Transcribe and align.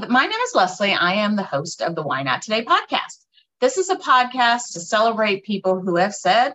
my 0.00 0.24
name 0.24 0.32
is 0.32 0.54
Leslie. 0.54 0.94
I 0.94 1.14
am 1.14 1.36
the 1.36 1.42
host 1.42 1.82
of 1.82 1.94
the 1.94 2.02
Why 2.02 2.22
Not 2.22 2.40
Today 2.40 2.64
podcast. 2.64 3.26
This 3.60 3.76
is 3.76 3.90
a 3.90 3.96
podcast 3.96 4.72
to 4.72 4.80
celebrate 4.80 5.44
people 5.44 5.80
who 5.80 5.96
have 5.96 6.14
said 6.14 6.54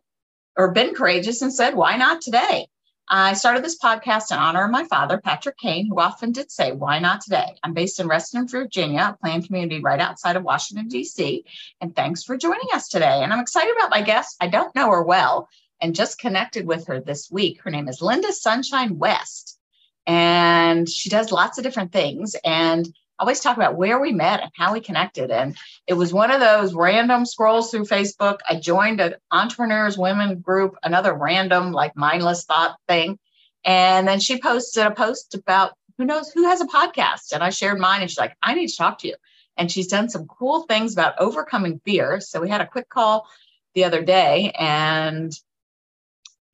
or 0.56 0.72
been 0.72 0.96
courageous 0.96 1.44
and 1.44 1.54
said, 1.54 1.76
Why 1.76 1.98
not 1.98 2.22
today? 2.22 2.68
I 3.08 3.34
started 3.34 3.64
this 3.64 3.78
podcast 3.78 4.32
in 4.32 4.40
honor 4.40 4.66
of 4.66 4.72
my 4.72 4.86
father, 4.86 5.22
Patrick 5.24 5.58
Kane, 5.58 5.86
who 5.88 6.00
often 6.00 6.32
did 6.32 6.52
say, 6.52 6.72
Why 6.72 6.98
not 6.98 7.22
today? 7.22 7.56
I'm 7.62 7.76
based 7.76 8.00
in 8.00 8.08
Reston, 8.08 8.48
Virginia, 8.48 9.14
a 9.14 9.18
planned 9.22 9.46
community 9.46 9.82
right 9.82 10.00
outside 10.00 10.36
of 10.36 10.44
Washington, 10.44 10.88
D.C. 10.88 11.46
And 11.80 11.96
thanks 11.96 12.24
for 12.24 12.38
joining 12.38 12.70
us 12.74 12.88
today. 12.88 13.22
And 13.22 13.32
I'm 13.32 13.40
excited 13.40 13.76
about 13.78 13.92
my 13.92 14.02
guest. 14.02 14.36
I 14.42 14.48
don't 14.48 14.74
know 14.74 14.90
her 14.90 15.04
well 15.04 15.48
and 15.80 15.94
just 15.94 16.18
connected 16.18 16.66
with 16.66 16.88
her 16.88 17.02
this 17.02 17.30
week. 17.30 17.62
Her 17.62 17.70
name 17.70 17.88
is 17.88 18.00
Lynda 18.00 18.32
Sunshine 18.32 18.98
West, 18.98 19.60
and 20.08 20.90
she 20.90 21.10
does 21.10 21.32
lots 21.32 21.60
of 21.60 21.64
different 21.64 21.92
things. 21.92 22.36
And 22.44 22.92
Always 23.20 23.40
talk 23.40 23.58
about 23.58 23.76
where 23.76 24.00
we 24.00 24.12
met 24.12 24.42
and 24.42 24.52
how 24.56 24.74
we 24.74 24.80
connected. 24.80 25.32
And 25.32 25.58
it 25.88 25.94
was 25.94 26.14
one 26.14 26.32
of 26.32 26.40
those 26.40 26.74
random 26.74 27.26
scrolls 27.26 27.72
through 27.72 27.86
Facebook. 27.86 28.40
I 28.48 28.60
joined 28.60 29.02
an 29.02 29.16
entrepreneurs 29.32 29.98
women 29.98 30.40
group, 30.40 30.76
another 30.84 31.14
random, 31.14 31.72
like 31.72 31.96
mindless 31.96 32.46
thought 32.46 32.78
thing. 32.88 33.18
And 33.66 34.08
then 34.08 34.20
she 34.20 34.40
posted 34.40 34.86
a 34.86 34.92
post 34.92 35.36
about 35.36 35.74
who 35.98 36.06
knows 36.06 36.30
who 36.32 36.44
has 36.44 36.62
a 36.62 36.68
podcast. 36.68 37.34
And 37.34 37.44
I 37.44 37.50
shared 37.50 37.80
mine, 37.80 38.02
and 38.02 38.10
she's 38.10 38.20
like, 38.20 38.38
I 38.44 38.54
need 38.54 38.68
to 38.68 38.78
talk 38.78 39.00
to 39.00 39.08
you. 39.08 39.16
And 39.58 39.72
she's 39.72 39.88
done 39.88 40.10
some 40.10 40.28
cool 40.28 40.62
things 40.64 40.94
about 40.94 41.20
overcoming 41.20 41.82
fear. 41.84 42.20
So 42.22 42.40
we 42.40 42.50
had 42.50 42.62
a 42.62 42.68
quick 42.68 42.88
call 42.88 43.28
the 43.74 43.84
other 43.84 44.04
day, 44.04 44.52
and 44.58 45.32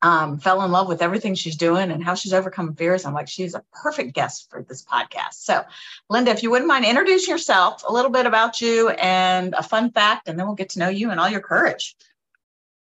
um, 0.04 0.38
fell 0.38 0.62
in 0.62 0.70
love 0.70 0.86
with 0.86 1.00
everything 1.00 1.34
she's 1.34 1.56
doing 1.56 1.90
and 1.90 2.04
how 2.04 2.14
she's 2.14 2.34
overcome 2.34 2.74
fears. 2.74 3.06
I'm 3.06 3.14
like, 3.14 3.26
she's 3.26 3.54
a 3.54 3.64
perfect 3.72 4.12
guest 4.12 4.50
for 4.50 4.62
this 4.62 4.84
podcast. 4.84 5.32
So, 5.32 5.64
Lynda, 6.12 6.28
if 6.28 6.42
you 6.42 6.50
wouldn't 6.50 6.68
mind 6.68 6.84
introducing 6.84 7.32
yourself, 7.32 7.82
a 7.88 7.92
little 7.92 8.10
bit 8.10 8.26
about 8.26 8.60
you, 8.60 8.90
and 8.90 9.54
a 9.54 9.62
fun 9.62 9.90
fact, 9.90 10.28
and 10.28 10.38
then 10.38 10.46
we'll 10.46 10.56
get 10.56 10.68
to 10.70 10.78
know 10.78 10.90
you 10.90 11.10
and 11.10 11.18
all 11.18 11.30
your 11.30 11.40
courage. 11.40 11.96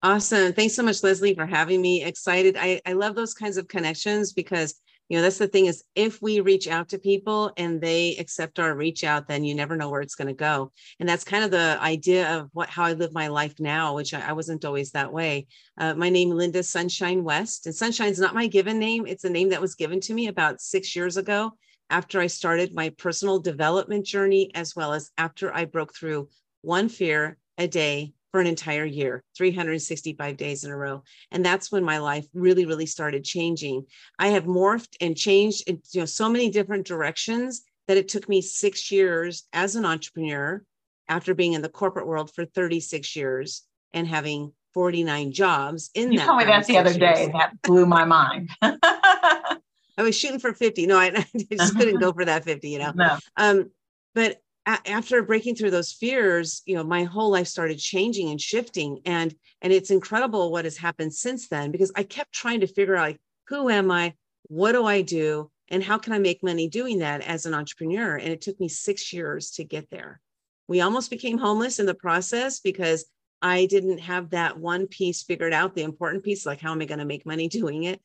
Awesome. 0.02 0.52
Thanks 0.54 0.74
so 0.74 0.82
much, 0.82 1.04
Leslie, 1.04 1.36
for 1.36 1.46
having 1.46 1.80
me. 1.80 2.04
Excited. 2.04 2.58
I, 2.60 2.82
I 2.88 2.94
love 2.94 3.14
those 3.14 3.36
kinds 3.36 3.58
of 3.58 3.68
connections 3.68 4.34
because 4.34 4.82
you 5.12 5.18
know 5.18 5.24
that's 5.24 5.40
the 5.40 5.48
thing 5.48 5.66
is 5.66 5.84
if 5.94 6.22
we 6.22 6.40
reach 6.40 6.70
out 6.70 6.88
to 6.88 6.98
people 6.98 7.52
and 7.58 7.82
they 7.82 8.16
accept 8.16 8.60
our 8.60 8.74
reach 8.74 9.04
out 9.04 9.28
then 9.28 9.44
you 9.44 9.54
never 9.54 9.76
know 9.76 9.90
where 9.90 10.00
it's 10.00 10.16
going 10.16 10.30
to 10.30 10.34
go. 10.34 10.72
And 11.02 11.10
that's 11.10 11.26
kind 11.26 11.44
of 11.44 11.52
the 11.52 11.78
idea 11.82 12.34
of 12.38 12.50
what 12.54 12.70
how 12.70 12.86
i 12.86 12.94
live 12.94 13.12
my 13.12 13.28
life 13.28 13.56
now 13.60 13.94
which 13.94 14.14
i, 14.14 14.22
I 14.22 14.32
wasn't 14.32 14.64
always 14.64 14.92
that 14.92 15.12
way. 15.12 15.48
Uh, 15.78 15.96
my 15.96 16.08
name 16.08 16.30
Lynda 16.30 16.64
Sunshine 16.64 17.26
West 17.26 17.66
and 17.66 17.76
sunshine's 17.76 18.22
not 18.22 18.34
my 18.34 18.48
given 18.48 18.80
name. 18.80 19.06
It's 19.06 19.26
a 19.26 19.30
name 19.30 19.50
that 19.50 19.60
was 19.60 19.76
given 19.76 20.00
to 20.00 20.14
me 20.14 20.28
about 20.28 20.62
six 20.62 20.96
years 20.96 21.18
ago 21.18 21.52
after 21.90 22.22
i 22.22 22.28
started 22.28 22.74
my 22.74 22.88
personal 22.98 23.38
development 23.38 24.06
journey 24.06 24.50
as 24.56 24.78
well 24.78 24.94
as 24.94 25.12
after 25.18 25.54
i 25.54 25.66
broke 25.66 25.94
through 25.94 26.30
one 26.62 26.88
fear 26.88 27.38
a 27.58 27.68
day 27.68 28.14
for 28.32 28.40
an 28.40 28.48
entire 28.48 28.86
year, 28.86 29.24
365 29.38 30.38
days 30.38 30.64
in 30.64 30.72
a 30.72 30.78
row. 30.78 31.04
And 31.32 31.46
that's 31.46 31.72
when 31.72 31.84
my 31.84 31.98
life 31.98 32.26
really, 32.34 32.66
really 32.66 32.86
started 32.86 33.24
changing. 33.24 33.86
I 34.18 34.30
have 34.30 34.46
morphed 34.46 34.96
and 35.02 35.16
changed 35.16 35.68
in 35.68 35.82
you 35.92 36.02
know, 36.02 36.06
so 36.06 36.30
many 36.30 36.50
different 36.50 36.88
directions 36.88 37.64
that 37.88 37.98
it 37.98 38.08
took 38.08 38.30
me 38.30 38.42
six 38.42 38.92
years 38.92 39.44
as 39.54 39.76
an 39.76 39.86
entrepreneur 39.86 40.64
after 41.10 41.34
being 41.34 41.54
in 41.54 41.62
the 41.62 41.70
corporate 41.70 42.08
world 42.08 42.34
for 42.34 42.46
36 42.46 43.16
years 43.16 43.64
and 43.94 44.08
having 44.08 44.54
49 44.74 45.34
jobs 45.34 45.90
in 45.94 46.14
you 46.14 46.20
that. 46.20 46.26
told 46.26 46.38
me 46.38 46.46
that 46.46 46.66
the 46.66 46.78
other 46.78 46.92
years. 46.92 47.00
day. 47.00 47.30
That 47.34 47.62
blew 47.64 47.86
my 47.86 48.06
mind. 48.06 48.50
I 48.62 50.04
was 50.04 50.18
shooting 50.18 50.40
for 50.40 50.54
50. 50.54 50.88
No, 50.88 50.98
I, 50.98 51.08
I 51.16 51.26
just 51.52 51.76
couldn't 51.78 52.00
go 52.00 52.14
for 52.14 52.26
that 52.26 52.44
50, 52.44 52.70
you 52.70 52.80
know. 52.80 52.92
No. 52.96 53.18
Um, 53.36 53.72
but 54.16 54.42
after 54.66 55.24
breaking 55.24 55.56
through 55.56 55.72
those 55.72 55.92
fears 55.92 56.62
you 56.66 56.76
know 56.76 56.84
my 56.84 57.04
whole 57.04 57.32
life 57.32 57.48
started 57.48 57.80
changing 57.80 58.30
and 58.30 58.40
shifting. 58.40 59.00
And 59.06 59.34
and 59.62 59.74
it's 59.74 59.92
incredible 59.92 60.52
what 60.52 60.66
has 60.66 60.78
happened 60.78 61.14
since 61.14 61.48
then 61.48 61.72
because 61.72 61.92
i 61.96 62.04
kept 62.04 62.32
trying 62.32 62.62
to 62.62 62.68
figure 62.68 62.96
out 62.96 63.10
like 63.10 63.22
who 63.48 63.70
am 63.70 63.92
i? 63.92 64.14
What 64.44 64.74
do 64.74 64.86
i 64.86 65.02
do? 65.02 65.50
And 65.70 65.84
how 65.84 65.98
can 65.98 66.14
i 66.14 66.20
make 66.20 66.44
money 66.44 66.68
doing 66.68 67.00
that 67.00 67.22
as 67.22 67.46
an 67.46 67.54
entrepreneur? 67.54 68.16
And 68.16 68.30
it 68.30 68.42
took 68.42 68.60
me 68.60 68.68
six 68.68 69.12
years 69.14 69.52
to 69.52 69.64
get 69.64 69.90
there. 69.90 70.20
We 70.68 70.82
almost 70.82 71.10
became 71.10 71.38
homeless 71.38 71.80
in 71.80 71.86
the 71.86 71.94
process 71.94 72.60
because 72.60 73.06
i 73.42 73.66
didn't 73.66 74.00
have 74.00 74.30
that 74.30 74.60
one 74.60 74.88
piece 74.88 75.24
figured 75.24 75.54
out 75.54 75.74
the 75.74 75.84
important 75.84 76.24
piece 76.24 76.46
like 76.46 76.62
how 76.62 76.72
am 76.72 76.82
i 76.82 76.86
going 76.86 77.00
to 77.00 77.06
make 77.06 77.26
money 77.26 77.48
doing 77.60 77.84
it? 77.84 78.00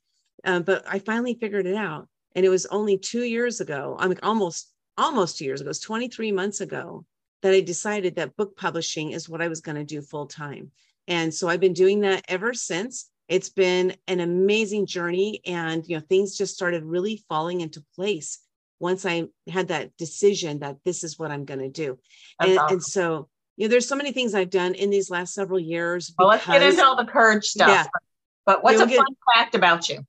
Um, 0.45 0.63
but 0.63 0.85
i 0.89 0.99
finally 0.99 1.35
figured 1.35 1.67
it 1.67 1.77
out. 1.77 2.09
And 2.35 2.45
it 2.45 2.51
was 2.51 2.67
only 2.67 2.99
two 2.99 3.25
years 3.25 3.61
ago 3.61 3.97
i'm 3.99 4.11
mean, 4.11 4.19
almost 4.23 4.73
almost 4.99 5.39
two 5.39 5.45
years 5.45 5.61
ago, 5.61 5.69
it 5.69 5.71
was 5.71 5.81
23 5.81 6.33
months 6.33 6.61
ago 6.61 7.05
that 7.43 7.53
I 7.53 7.61
decided 7.61 8.17
that 8.17 8.37
book 8.37 8.57
publishing 8.57 9.13
is 9.13 9.29
what 9.29 9.43
I 9.43 9.49
was 9.49 9.61
going 9.61 9.77
to 9.77 9.85
do 9.85 10.01
full 10.03 10.27
time. 10.27 10.71
And 11.09 11.33
so 11.33 11.49
I've 11.49 11.61
been 11.61 11.73
doing 11.73 12.01
that 12.01 12.25
ever 12.29 12.55
since. 12.55 13.11
It's 13.29 13.49
been 13.49 13.95
an 14.07 14.21
amazing 14.21 14.87
journey 14.87 15.41
and 15.47 15.87
you 15.87 15.97
know 15.97 16.03
things 16.09 16.37
just 16.37 16.55
started 16.55 16.85
really 16.85 17.25
falling 17.29 17.61
into 17.61 17.85
place 17.95 18.39
once 18.79 19.07
I 19.07 19.25
had 19.49 19.69
that 19.69 19.97
decision 19.97 20.61
that 20.61 20.77
this 20.85 21.03
is 21.03 21.19
what 21.19 21.31
I'm 21.31 21.45
going 21.45 21.61
to 21.61 21.69
do. 21.69 21.99
And, 22.41 22.59
awesome. 22.59 22.75
and, 22.75 22.83
so 22.83 23.29
you 23.57 23.67
know 23.67 23.71
there's 23.71 23.89
so 23.89 23.97
many 23.97 24.13
things 24.13 24.35
I've 24.35 24.51
done 24.51 24.75
in 24.75 24.91
these 24.91 25.11
last 25.11 25.35
several 25.35 25.59
years. 25.59 26.15
Well, 26.19 26.29
let's 26.29 26.47
get 26.47 26.63
into 26.63 26.85
all 26.85 26.97
the 26.97 27.05
courage 27.05 27.45
stuff. 27.45 27.69
Yeah. 27.69 27.87
But 28.45 28.63
what's 28.63 28.81
a 28.81 28.87
fun 28.89 29.07
fact 29.35 29.57
about 29.57 29.89
you? 29.89 30.07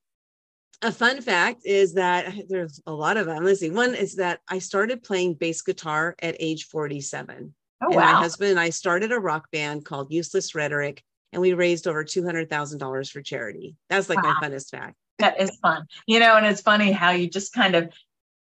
A 0.82 0.92
fun 0.92 1.22
fact 1.22 1.62
is 1.66 1.94
that 1.96 2.34
there's 2.50 2.82
a 2.86 2.92
lot 2.92 3.18
of 3.18 3.26
them. 3.26 3.44
Let's 3.44 3.60
see. 3.60 3.72
One 3.72 3.96
is 3.96 4.16
that 4.16 4.42
I 4.48 4.60
started 4.60 5.04
playing 5.04 5.36
bass 5.36 5.62
guitar 5.62 6.16
at 6.22 6.36
age 6.40 6.66
47. 6.66 7.54
Oh, 7.82 7.88
and 7.88 7.96
wow. 7.96 8.14
my 8.14 8.20
husband 8.20 8.52
and 8.52 8.60
I 8.60 8.70
started 8.70 9.12
a 9.12 9.20
rock 9.20 9.50
band 9.52 9.86
called 9.86 10.12
Useless 10.12 10.56
Rhetoric, 10.56 11.04
and 11.32 11.42
we 11.42 11.54
raised 11.54 11.88
over 11.88 12.04
$200,000 12.04 13.12
for 13.12 13.22
charity. 13.22 13.76
That's 13.90 14.10
like 14.10 14.22
wow. 14.22 14.36
my 14.40 14.48
funnest 14.48 14.70
fact. 14.70 14.96
That 15.20 15.40
is 15.42 15.56
fun. 15.62 15.88
You 16.06 16.20
know, 16.20 16.38
and 16.38 16.46
it's 16.46 16.62
funny 16.62 16.92
how 16.92 17.12
you 17.12 17.28
just 17.28 17.54
kind 17.54 17.76
of, 17.76 17.92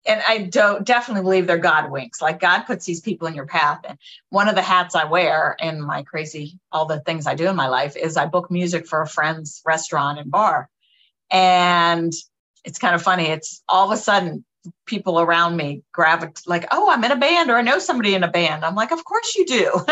and 0.07 0.23
I 0.27 0.39
don't 0.39 0.85
definitely 0.85 1.23
believe 1.23 1.47
they're 1.47 1.59
God 1.59 1.91
winks. 1.91 2.21
Like 2.23 2.41
God 2.41 2.63
puts 2.63 2.87
these 2.87 3.01
people 3.01 3.29
in 3.29 3.35
your 3.35 3.47
path. 3.47 3.81
And 3.87 3.99
one 4.31 4.49
of 4.49 4.55
the 4.55 4.63
hats 4.63 4.95
I 4.95 5.05
wear 5.05 5.55
in 5.59 5.81
my 5.83 6.03
crazy, 6.03 6.59
all 6.71 6.87
the 6.87 7.01
things 7.01 7.27
I 7.27 7.35
do 7.35 7.47
in 7.49 7.57
my 7.57 7.69
life 7.69 7.97
is 7.97 8.17
I 8.17 8.27
book 8.27 8.51
music 8.51 8.87
for 8.87 9.03
a 9.03 9.09
friend's 9.09 9.63
restaurant 9.65 10.19
and 10.19 10.31
bar. 10.31 10.69
And 11.33 12.13
it's 12.65 12.79
kind 12.79 12.95
of 12.95 13.03
funny. 13.03 13.27
It's 13.27 13.63
all 13.69 13.91
of 13.91 13.99
a 13.99 14.01
sudden 14.01 14.45
people 14.87 15.21
around 15.21 15.57
me 15.57 15.83
gravitate 15.93 16.47
like, 16.47 16.67
oh, 16.71 16.91
I'm 16.91 17.03
in 17.03 17.11
a 17.11 17.17
band 17.17 17.51
or 17.51 17.57
I 17.57 17.63
know 17.63 17.79
somebody 17.79 18.15
in 18.15 18.23
a 18.23 18.31
band. 18.31 18.65
I'm 18.65 18.75
like, 18.75 18.93
of 18.93 19.05
course 19.05 19.35
you 19.35 19.47
do. 19.47 19.73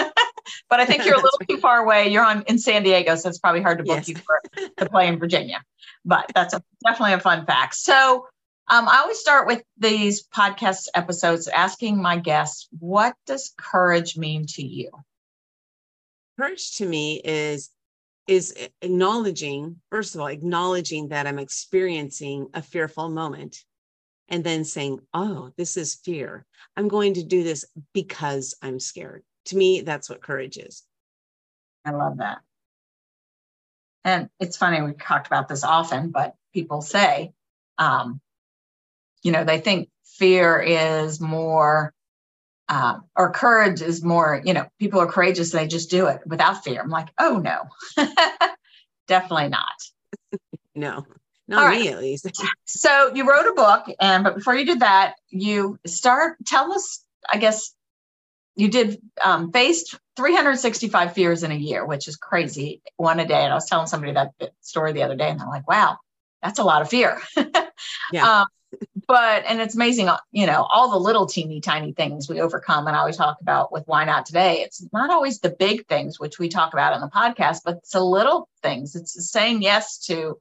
but 0.69 0.81
I 0.81 0.84
think 0.84 1.05
you're 1.05 1.15
a 1.15 1.17
little 1.23 1.39
too 1.49 1.59
far 1.59 1.83
away. 1.83 2.09
You're 2.09 2.25
on 2.25 2.45
in 2.47 2.59
San 2.59 2.83
Diego, 2.83 3.17
so 3.17 3.28
it's 3.28 3.39
probably 3.39 3.62
hard 3.62 3.78
to 3.78 3.84
book 3.84 3.97
yes. 3.97 4.09
you 4.09 4.17
for 4.17 4.41
to 4.77 4.89
play 4.89 5.09
in 5.09 5.19
Virginia. 5.19 5.62
But 6.05 6.31
that's 6.34 6.55
a, 6.55 6.62
definitely 6.84 7.15
a 7.15 7.21
fun 7.21 7.47
fact. 7.47 7.75
So 7.75 8.27
um, 8.69 8.89
I 8.89 8.99
always 8.99 9.19
start 9.19 9.47
with 9.47 9.62
these 9.78 10.27
podcast 10.28 10.89
episodes 10.95 11.49
asking 11.49 12.01
my 12.01 12.19
guests, 12.19 12.69
what 12.78 13.15
does 13.27 13.53
courage 13.59 14.17
mean 14.17 14.47
to 14.51 14.62
you? 14.62 14.91
Courage 16.39 16.77
to 16.77 16.87
me 16.87 17.21
is 17.25 17.71
is 18.26 18.54
acknowledging, 18.82 19.76
first 19.91 20.14
of 20.14 20.20
all, 20.20 20.28
acknowledging 20.28 21.08
that 21.08 21.26
I'm 21.26 21.38
experiencing 21.38 22.48
a 22.54 22.62
fearful 22.62 23.08
moment 23.08 23.64
and 24.28 24.44
then 24.44 24.64
saying, 24.64 25.00
oh, 25.12 25.50
this 25.56 25.76
is 25.76 25.97
fear. 25.97 26.47
I'm 26.76 26.88
going 26.88 27.14
to 27.14 27.25
do 27.25 27.42
this 27.42 27.64
because 27.92 28.54
I'm 28.62 28.78
scared. 28.78 29.25
To 29.47 29.56
me, 29.56 29.80
that's 29.80 30.09
what 30.09 30.22
courage 30.22 30.56
is. 30.56 30.84
I 31.84 31.91
love 31.91 32.19
that. 32.19 32.38
And 34.04 34.30
it's 34.38 34.56
funny, 34.56 34.80
we 34.80 34.92
talked 34.92 35.26
about 35.26 35.48
this 35.48 35.64
often, 35.64 36.10
but 36.10 36.34
people 36.54 36.80
say, 36.80 37.32
um, 37.78 38.20
you 39.22 39.32
know, 39.32 39.44
they 39.44 39.60
think 39.60 39.91
fear 40.04 40.60
is 40.60 41.20
more 41.20 41.92
um, 42.71 43.05
or 43.17 43.33
courage 43.33 43.83
is 43.83 44.03
more, 44.05 44.41
you 44.45 44.55
know, 44.55 44.65
people 44.78 45.01
are 45.01 45.07
courageous, 45.07 45.51
they 45.51 45.67
just 45.67 45.91
do 45.91 46.07
it 46.07 46.21
without 46.25 46.63
fear. 46.63 46.81
I'm 46.81 46.89
like, 46.89 47.09
oh 47.19 47.39
no, 47.39 47.63
definitely 49.09 49.49
not. 49.49 49.75
no, 50.77 51.05
not 51.49 51.65
All 51.65 51.69
me 51.69 51.89
at 51.89 51.99
least. 51.99 52.31
so 52.65 53.13
you 53.13 53.28
wrote 53.28 53.51
a 53.51 53.55
book, 53.55 53.87
and 54.01 54.22
but 54.22 54.37
before 54.37 54.55
you 54.55 54.65
did 54.65 54.81
that, 54.81 55.15
you 55.28 55.81
start. 55.84 56.37
Tell 56.47 56.72
us, 56.72 57.05
I 57.28 57.39
guess, 57.39 57.75
you 58.55 58.69
did 58.69 59.01
um, 59.21 59.51
faced 59.51 59.99
365 60.17 61.13
fears 61.13 61.43
in 61.43 61.51
a 61.51 61.57
year, 61.57 61.84
which 61.84 62.07
is 62.07 62.15
crazy, 62.15 62.83
one 62.97 63.19
a 63.19 63.27
day. 63.27 63.43
And 63.43 63.53
I 63.53 63.57
was 63.57 63.67
telling 63.67 63.89
somebody 63.89 64.13
that 64.13 64.31
story 64.61 64.93
the 64.93 65.03
other 65.03 65.17
day, 65.17 65.28
and 65.28 65.41
they're 65.41 65.49
like, 65.49 65.69
wow, 65.69 65.99
that's 66.41 66.61
a 66.61 66.65
lot 66.65 66.83
of 66.83 66.89
fear. 66.89 67.21
yeah. 68.13 68.43
Um, 68.43 68.47
but 69.07 69.45
and 69.47 69.61
it's 69.61 69.75
amazing 69.75 70.09
uh, 70.09 70.19
you 70.33 70.47
know 70.47 70.67
all 70.71 70.91
the 70.91 70.97
little 70.99 71.27
teeny 71.27 71.61
tiny 71.61 71.93
things 71.93 72.28
we 72.28 72.41
overcome 72.41 72.87
and 72.87 72.97
i 72.97 73.01
always 73.01 73.17
talk 73.17 73.39
about 73.41 73.72
with 73.72 73.83
why 73.87 74.05
not 74.05 74.27
today 74.27 74.63
it's 74.63 74.87
not 74.93 75.11
always 75.11 75.41
the 75.41 75.51
big 75.51 75.87
things 75.87 76.19
which 76.21 76.39
we 76.39 76.49
talk 76.49 76.72
about 76.72 76.95
in 76.95 77.01
the 77.01 77.09
podcast 77.09 77.61
but 77.65 77.77
it's 77.78 77.93
the 77.93 78.01
little 78.03 78.49
things 78.63 78.95
it's 78.95 79.31
saying 79.31 79.63
yes 79.63 79.99
to 79.99 80.39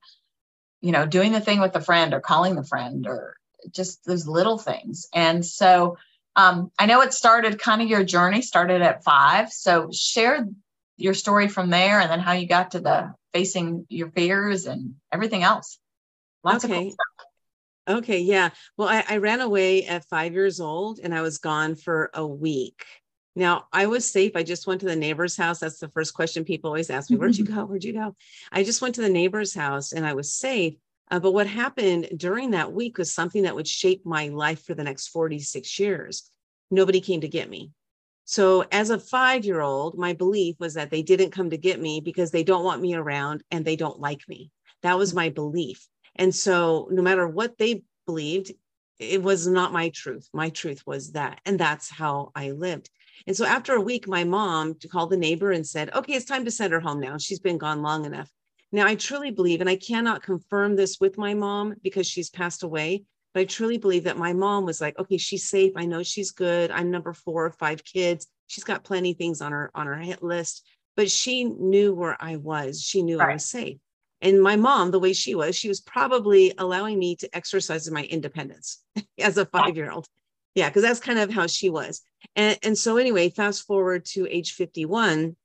you 0.82 0.92
know 0.92 1.06
doing 1.06 1.32
the 1.32 1.42
thing 1.42 1.60
with 1.60 1.74
the 1.74 1.82
friend 1.82 2.14
or 2.14 2.20
calling 2.22 2.56
the 2.56 2.64
friend 2.64 3.08
or 3.08 3.36
just 3.72 4.06
those 4.06 4.28
little 4.28 4.58
things 4.58 5.08
and 5.14 5.46
so 5.46 5.98
Um, 6.36 6.72
I 6.80 6.86
know 6.86 7.02
it 7.02 7.14
started 7.14 7.60
kind 7.60 7.82
of 7.82 7.90
your 7.90 8.06
journey 8.06 8.42
started 8.42 8.82
at 8.82 9.04
five. 9.04 9.52
So 9.52 9.90
share 9.92 10.48
your 10.96 11.14
story 11.14 11.50
from 11.50 11.70
there 11.70 12.00
and 12.00 12.10
then 12.10 12.22
how 12.22 12.34
you 12.34 12.48
got 12.48 12.72
to 12.72 12.80
the 12.80 13.14
facing 13.34 13.86
your 13.90 14.10
fears 14.12 14.66
and 14.66 14.96
everything 15.12 15.44
else. 15.44 15.80
Lots 16.44 16.64
okay. 16.64 16.74
of 16.74 16.80
cool 16.80 16.92
stuff. 16.92 17.19
Okay, 17.90 18.20
yeah. 18.20 18.52
Well, 18.78 18.88
I, 18.88 19.04
I 19.10 19.18
ran 19.18 19.42
away 19.42 19.86
at 19.86 20.06
five 20.06 20.34
years 20.34 20.60
old 20.60 21.00
and 21.02 21.14
I 21.14 21.22
was 21.22 21.40
gone 21.40 21.76
for 21.76 22.12
a 22.14 22.26
week. 22.26 22.86
Now, 23.36 23.66
I 23.74 23.88
was 23.88 24.10
safe. 24.10 24.34
I 24.36 24.44
just 24.44 24.68
went 24.68 24.82
to 24.82 24.88
the 24.88 24.96
neighbor's 24.96 25.36
house. 25.36 25.60
That's 25.60 25.80
the 25.80 25.90
first 25.90 26.14
question 26.14 26.44
people 26.44 26.70
always 26.70 26.92
ask 26.92 27.10
me 27.10 27.18
Where'd 27.18 27.38
you 27.38 27.46
go? 27.46 27.66
Where'd 27.66 27.84
you 27.84 27.94
go? 27.94 28.16
I 28.52 28.64
just 28.64 28.82
went 28.82 28.96
to 28.96 29.02
the 29.02 29.10
neighbor's 29.10 29.56
house 29.56 29.92
and 29.92 30.06
I 30.06 30.14
was 30.14 30.32
safe. 30.32 30.76
Uh, 31.10 31.20
but 31.20 31.32
what 31.32 31.48
happened 31.48 32.10
during 32.16 32.52
that 32.52 32.72
week 32.72 33.00
was 33.00 33.12
something 33.12 33.44
that 33.44 33.56
would 33.56 33.68
shape 33.68 34.06
my 34.06 34.28
life 34.28 34.64
for 34.64 34.76
the 34.76 34.84
next 34.84 35.08
46 35.08 35.80
years. 35.80 36.30
Nobody 36.70 37.02
came 37.02 37.22
to 37.22 37.28
get 37.28 37.50
me. 37.50 37.72
So, 38.26 38.64
as 38.72 38.92
a 38.92 39.00
five 39.00 39.44
year 39.46 39.62
old, 39.62 39.98
my 39.98 40.14
belief 40.14 40.58
was 40.60 40.76
that 40.76 40.92
they 40.92 41.02
didn't 41.02 41.32
come 41.32 41.50
to 41.50 41.58
get 41.58 41.82
me 41.82 42.00
because 42.00 42.30
they 42.30 42.44
don't 42.44 42.64
want 42.64 42.82
me 42.82 42.94
around 42.94 43.44
and 43.50 43.66
they 43.66 43.76
don't 43.76 44.00
like 44.00 44.22
me. 44.28 44.52
That 44.84 45.00
was 45.00 45.16
my 45.16 45.30
belief. 45.30 45.88
And 46.20 46.36
so, 46.36 46.90
no 46.92 47.02
matter 47.02 47.28
what 47.28 47.58
they 47.58 47.84
believed, 48.06 48.52
it 49.00 49.24
was 49.24 49.48
not 49.48 49.72
my 49.72 49.90
truth. 49.90 50.28
My 50.34 50.50
truth 50.50 50.84
was 50.86 51.14
that. 51.14 51.40
And 51.46 51.58
that's 51.58 51.90
how 51.90 52.32
I 52.36 52.52
lived. 52.52 52.90
And 53.26 53.36
so, 53.36 53.46
after 53.46 53.74
a 53.74 53.82
week, 53.82 54.06
my 54.08 54.26
mom 54.26 54.76
called 54.92 55.12
the 55.12 55.18
neighbor 55.18 55.52
and 55.52 55.66
said, 55.66 55.90
Okay, 55.96 56.14
it's 56.14 56.26
time 56.26 56.44
to 56.46 56.52
send 56.52 56.74
her 56.74 56.82
home 56.82 57.00
now. 57.00 57.18
She's 57.18 57.40
been 57.40 57.58
gone 57.58 57.82
long 57.82 58.06
enough. 58.06 58.30
Now, 58.74 58.86
I 58.86 58.96
truly 58.96 59.32
believe, 59.32 59.62
and 59.62 59.70
I 59.70 59.78
cannot 59.78 60.22
confirm 60.22 60.76
this 60.76 60.98
with 61.00 61.18
my 61.18 61.34
mom 61.34 61.76
because 61.82 62.06
she's 62.06 62.30
passed 62.30 62.64
away, 62.64 63.04
but 63.34 63.40
I 63.40 63.46
truly 63.46 63.78
believe 63.78 64.04
that 64.04 64.18
my 64.18 64.34
mom 64.34 64.66
was 64.66 64.82
like, 64.82 65.00
okay, 65.00 65.18
she's 65.18 65.50
safe. 65.50 65.72
I 65.78 65.86
know 65.86 66.04
she's 66.04 66.32
good. 66.32 66.70
I'm 66.70 66.92
number 66.92 67.14
four 67.14 67.46
or 67.46 67.52
five 67.52 67.84
kids. 67.84 68.28
She's 68.48 68.66
got 68.66 68.84
plenty 68.84 69.12
of 69.12 69.18
things 69.18 69.42
on 69.42 69.54
her 69.54 69.72
on 69.74 69.88
her 69.88 69.96
hit 69.96 70.22
list, 70.22 70.68
but 70.98 71.10
she 71.10 71.46
knew 71.46 71.96
where 71.96 72.18
I 72.20 72.36
was. 72.36 72.82
She 72.82 73.04
knew 73.04 73.20
right. 73.20 73.30
I 73.30 73.34
was 73.34 73.46
safe. 73.46 73.78
And 74.22 74.42
my 74.42 74.56
mom, 74.56 74.92
the 74.92 75.00
way 75.00 75.14
she 75.14 75.36
was, 75.36 75.56
she 75.56 75.70
was 75.70 75.80
probably 75.80 76.54
allowing 76.58 77.00
me 77.00 77.16
to 77.18 77.36
exercise 77.36 77.90
my 77.90 78.04
independence 78.04 78.84
as 79.20 79.38
a 79.38 79.46
five 79.46 79.78
year 79.78 79.92
old. 79.92 80.08
Yeah, 80.56 80.70
because 80.70 80.82
that's 80.82 81.00
kind 81.00 81.20
of 81.20 81.32
how 81.32 81.48
she 81.48 81.70
was. 81.70 82.02
And, 82.36 82.58
and 82.64 82.78
so, 82.78 82.98
anyway, 82.98 83.30
fast 83.30 83.66
forward 83.66 84.04
to 84.06 84.28
age 84.30 84.54
51, 84.54 85.36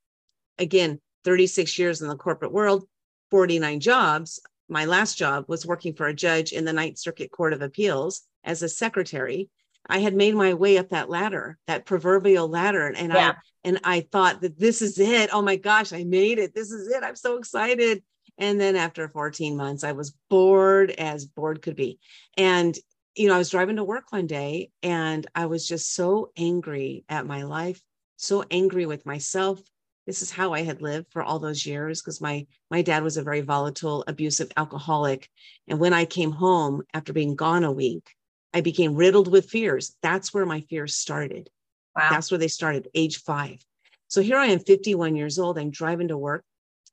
again, 0.59 1.01
36 1.25 1.79
years 1.79 2.03
in 2.03 2.09
the 2.09 2.17
corporate 2.17 2.53
world, 2.53 2.85
49 3.31 3.81
jobs 3.81 4.41
my 4.69 4.85
last 4.85 5.19
job 5.19 5.45
was 5.49 5.67
working 5.67 5.95
for 5.95 6.07
a 6.07 6.15
judge 6.15 6.53
in 6.53 6.65
the 6.65 6.73
Ninth 6.73 6.99
Circuit 6.99 7.31
Court 7.31 7.53
of 7.53 7.63
Appeals 7.63 8.23
as 8.45 8.63
a 8.63 8.69
secretary. 8.69 9.51
I 9.87 9.99
had 9.99 10.15
made 10.15 10.35
my 10.35 10.55
way 10.55 10.79
up 10.79 10.91
that 10.91 11.11
ladder, 11.11 11.59
that 11.67 11.85
proverbial 11.85 12.49
ladder, 12.49 12.87
and 12.87 13.13
yeah. 13.13 13.31
I 13.31 13.35
and 13.67 13.81
I 13.85 14.01
thought 14.01 14.41
that 14.41 14.59
this 14.59 14.81
is 14.81 14.99
it. 14.99 15.31
Oh 15.33 15.43
my 15.43 15.57
gosh, 15.57 15.93
I 15.93 16.05
made 16.05 16.39
it. 16.39 16.55
This 16.55 16.71
is 16.71 16.89
it. 16.89 17.03
I'm 17.03 17.17
so 17.17 17.37
excited. 17.37 18.03
And 18.39 18.61
then 18.61 18.77
after 18.77 19.09
14 19.09 19.57
months, 19.57 19.85
I 19.85 19.93
was 19.93 20.15
bored 20.29 20.91
as 20.91 21.25
bored 21.25 21.63
could 21.63 21.77
be. 21.77 21.99
And 22.37 22.77
you 23.15 23.29
know, 23.29 23.35
I 23.35 23.39
was 23.39 23.51
driving 23.51 23.77
to 23.77 23.85
work 23.85 24.11
one 24.11 24.27
day 24.27 24.71
and 24.83 25.25
I 25.37 25.47
was 25.47 25.69
just 25.69 25.95
so 25.95 26.33
angry 26.37 27.05
at 27.09 27.27
my 27.27 27.45
life, 27.45 27.81
so 28.17 28.45
angry 28.51 28.87
with 28.87 29.07
myself, 29.07 29.63
this 30.07 30.21
is 30.21 30.31
how 30.31 30.53
I 30.53 30.63
had 30.63 30.83
lived 30.83 31.11
for 31.11 31.23
all 31.23 31.39
those 31.39 31.65
years 31.65 32.03
because 32.03 32.21
my 32.21 32.47
my 32.71 32.83
dad 32.83 33.03
was 33.03 33.17
a 33.17 33.23
very 33.23 33.41
volatile, 33.41 34.05
abusive 34.07 34.53
alcoholic. 34.57 35.31
And 35.67 35.79
when 35.79 35.93
I 35.95 36.05
came 36.05 36.31
home 36.31 36.83
after 36.93 37.13
being 37.13 37.37
gone 37.37 37.65
a 37.65 37.73
week, 37.73 38.15
I 38.53 38.61
became 38.61 38.95
riddled 38.95 39.31
with 39.31 39.49
fears. 39.49 39.97
That's 40.03 40.35
where 40.35 40.47
my 40.47 40.61
fears 40.61 40.95
started. 40.95 41.49
Wow. 41.97 42.09
That's 42.11 42.31
where 42.31 42.39
they 42.39 42.49
started, 42.49 42.89
age 42.95 43.23
five. 43.23 43.65
So 44.09 44.21
here 44.21 44.37
I 44.37 44.47
am, 44.47 44.59
51 44.59 45.17
years 45.17 45.39
old. 45.39 45.59
I'm 45.59 45.71
driving 45.71 46.09
to 46.09 46.19
work. 46.19 46.45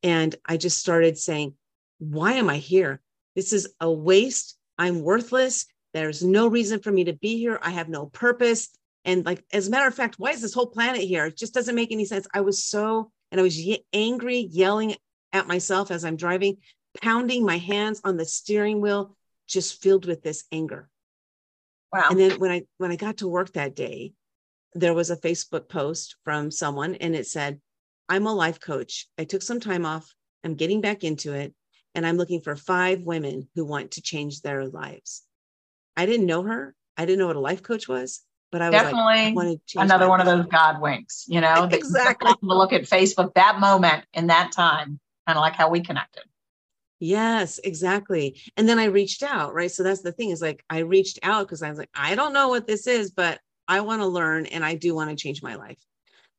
And 0.04 0.36
I 0.46 0.58
just 0.58 0.80
started 0.80 1.18
saying, 1.18 1.56
Why 2.00 2.34
am 2.34 2.50
I 2.50 2.58
here? 2.58 3.02
This 3.36 3.54
is 3.54 3.74
a 3.80 3.92
waste. 3.92 4.58
I'm 4.78 5.02
worthless. 5.02 5.66
There's 5.94 6.24
no 6.24 6.48
reason 6.48 6.80
for 6.80 6.92
me 6.92 7.06
to 7.06 7.14
be 7.14 7.38
here. 7.38 7.60
I 7.62 7.72
have 7.72 7.90
no 7.90 8.06
purpose. 8.08 8.70
And 9.04 9.26
like, 9.26 9.44
as 9.52 9.68
a 9.68 9.72
matter 9.72 9.88
of 9.88 9.96
fact, 9.96 10.16
why 10.18 10.32
is 10.32 10.42
this 10.42 10.54
whole 10.54 10.68
planet 10.68 11.02
here? 11.02 11.26
It 11.26 11.38
just 11.38 11.54
doesn't 11.54 11.76
make 11.76 11.92
any 11.92 12.06
sense. 12.06 12.28
I 12.34 12.42
was 12.42 12.64
so, 12.64 13.12
and 13.32 13.40
I 13.40 13.44
was 13.44 13.60
ye- 13.60 13.86
angry, 13.94 14.48
yelling 14.52 14.96
at 15.34 15.48
myself 15.48 15.92
as 15.92 16.06
I'm 16.06 16.16
driving, 16.16 16.58
pounding 17.02 17.46
my 17.46 17.58
hands 17.58 18.02
on 18.04 18.18
the 18.18 18.26
steering 18.26 18.80
wheel, 18.82 19.16
just 19.48 19.82
filled 19.82 20.06
with 20.06 20.22
this 20.24 20.46
anger. 20.52 20.90
Wow. 21.92 22.08
And 22.10 22.20
then 22.20 22.40
when 22.40 22.52
I 22.52 22.64
when 22.78 22.92
I 22.92 22.96
got 22.96 23.18
to 23.18 23.28
work 23.28 23.54
that 23.54 23.76
day, 23.76 24.14
there 24.74 24.94
was 24.94 25.10
a 25.10 25.18
Facebook 25.18 25.68
post 25.68 26.16
from 26.24 26.52
someone 26.52 26.96
and 26.96 27.16
it 27.16 27.28
said, 27.28 27.60
I'm 28.12 28.28
a 28.28 28.34
life 28.34 28.60
coach. 28.60 29.08
I 29.18 29.24
took 29.24 29.42
some 29.42 29.60
time 29.60 29.86
off. 29.86 30.14
I'm 30.44 30.56
getting 30.56 30.82
back 30.82 31.04
into 31.04 31.34
it. 31.34 31.54
And 31.96 32.06
I'm 32.06 32.18
looking 32.18 32.42
for 32.42 32.56
five 32.56 33.02
women 33.02 33.50
who 33.56 33.66
want 33.66 33.92
to 33.92 34.02
change 34.02 34.42
their 34.42 34.66
lives. 34.66 35.24
I 35.98 36.06
didn't 36.06 36.26
know 36.26 36.44
her. 36.44 36.76
I 36.96 37.06
didn't 37.06 37.20
know 37.20 37.28
what 37.28 37.36
a 37.36 37.42
life 37.42 37.64
coach 37.64 37.88
was 37.88 38.22
but 38.52 38.62
I 38.62 38.70
was 38.70 38.82
definitely 38.82 39.34
like, 39.34 39.60
another 39.78 40.10
one 40.10 40.20
life. 40.20 40.28
of 40.28 40.38
those 40.38 40.46
God 40.48 40.82
winks, 40.82 41.26
you 41.28 41.42
know, 41.42 41.64
exactly. 41.72 42.34
To 42.34 42.38
look 42.42 42.74
at 42.74 42.84
Facebook 42.84 43.34
that 43.36 43.60
moment 43.60 44.04
in 44.14 44.28
that 44.28 44.52
time, 44.52 45.00
kind 45.26 45.38
of 45.38 45.42
like 45.42 45.56
how 45.56 45.70
we 45.70 45.82
connected. 45.82 46.24
Yes, 47.00 47.60
exactly. 47.64 48.40
And 48.58 48.70
then 48.70 48.78
I 48.78 48.86
reached 48.86 49.24
out, 49.24 49.56
right? 49.56 49.72
So 49.72 49.82
that's 49.82 50.02
the 50.02 50.12
thing 50.12 50.30
is 50.30 50.42
like 50.42 50.64
I 50.70 50.80
reached 50.80 51.20
out 51.24 51.48
because 51.48 51.64
I 51.64 51.70
was 51.70 51.80
like, 51.80 51.90
I 51.96 52.14
don't 52.14 52.34
know 52.34 52.50
what 52.50 52.68
this 52.68 52.86
is, 52.86 53.12
but 53.12 53.40
I 53.68 53.82
want 53.82 54.02
to 54.02 54.08
learn 54.08 54.46
and 54.46 54.64
I 54.64 54.76
do 54.76 54.94
want 54.94 55.10
to 55.10 55.16
change 55.16 55.42
my 55.42 55.56
life. 55.56 55.80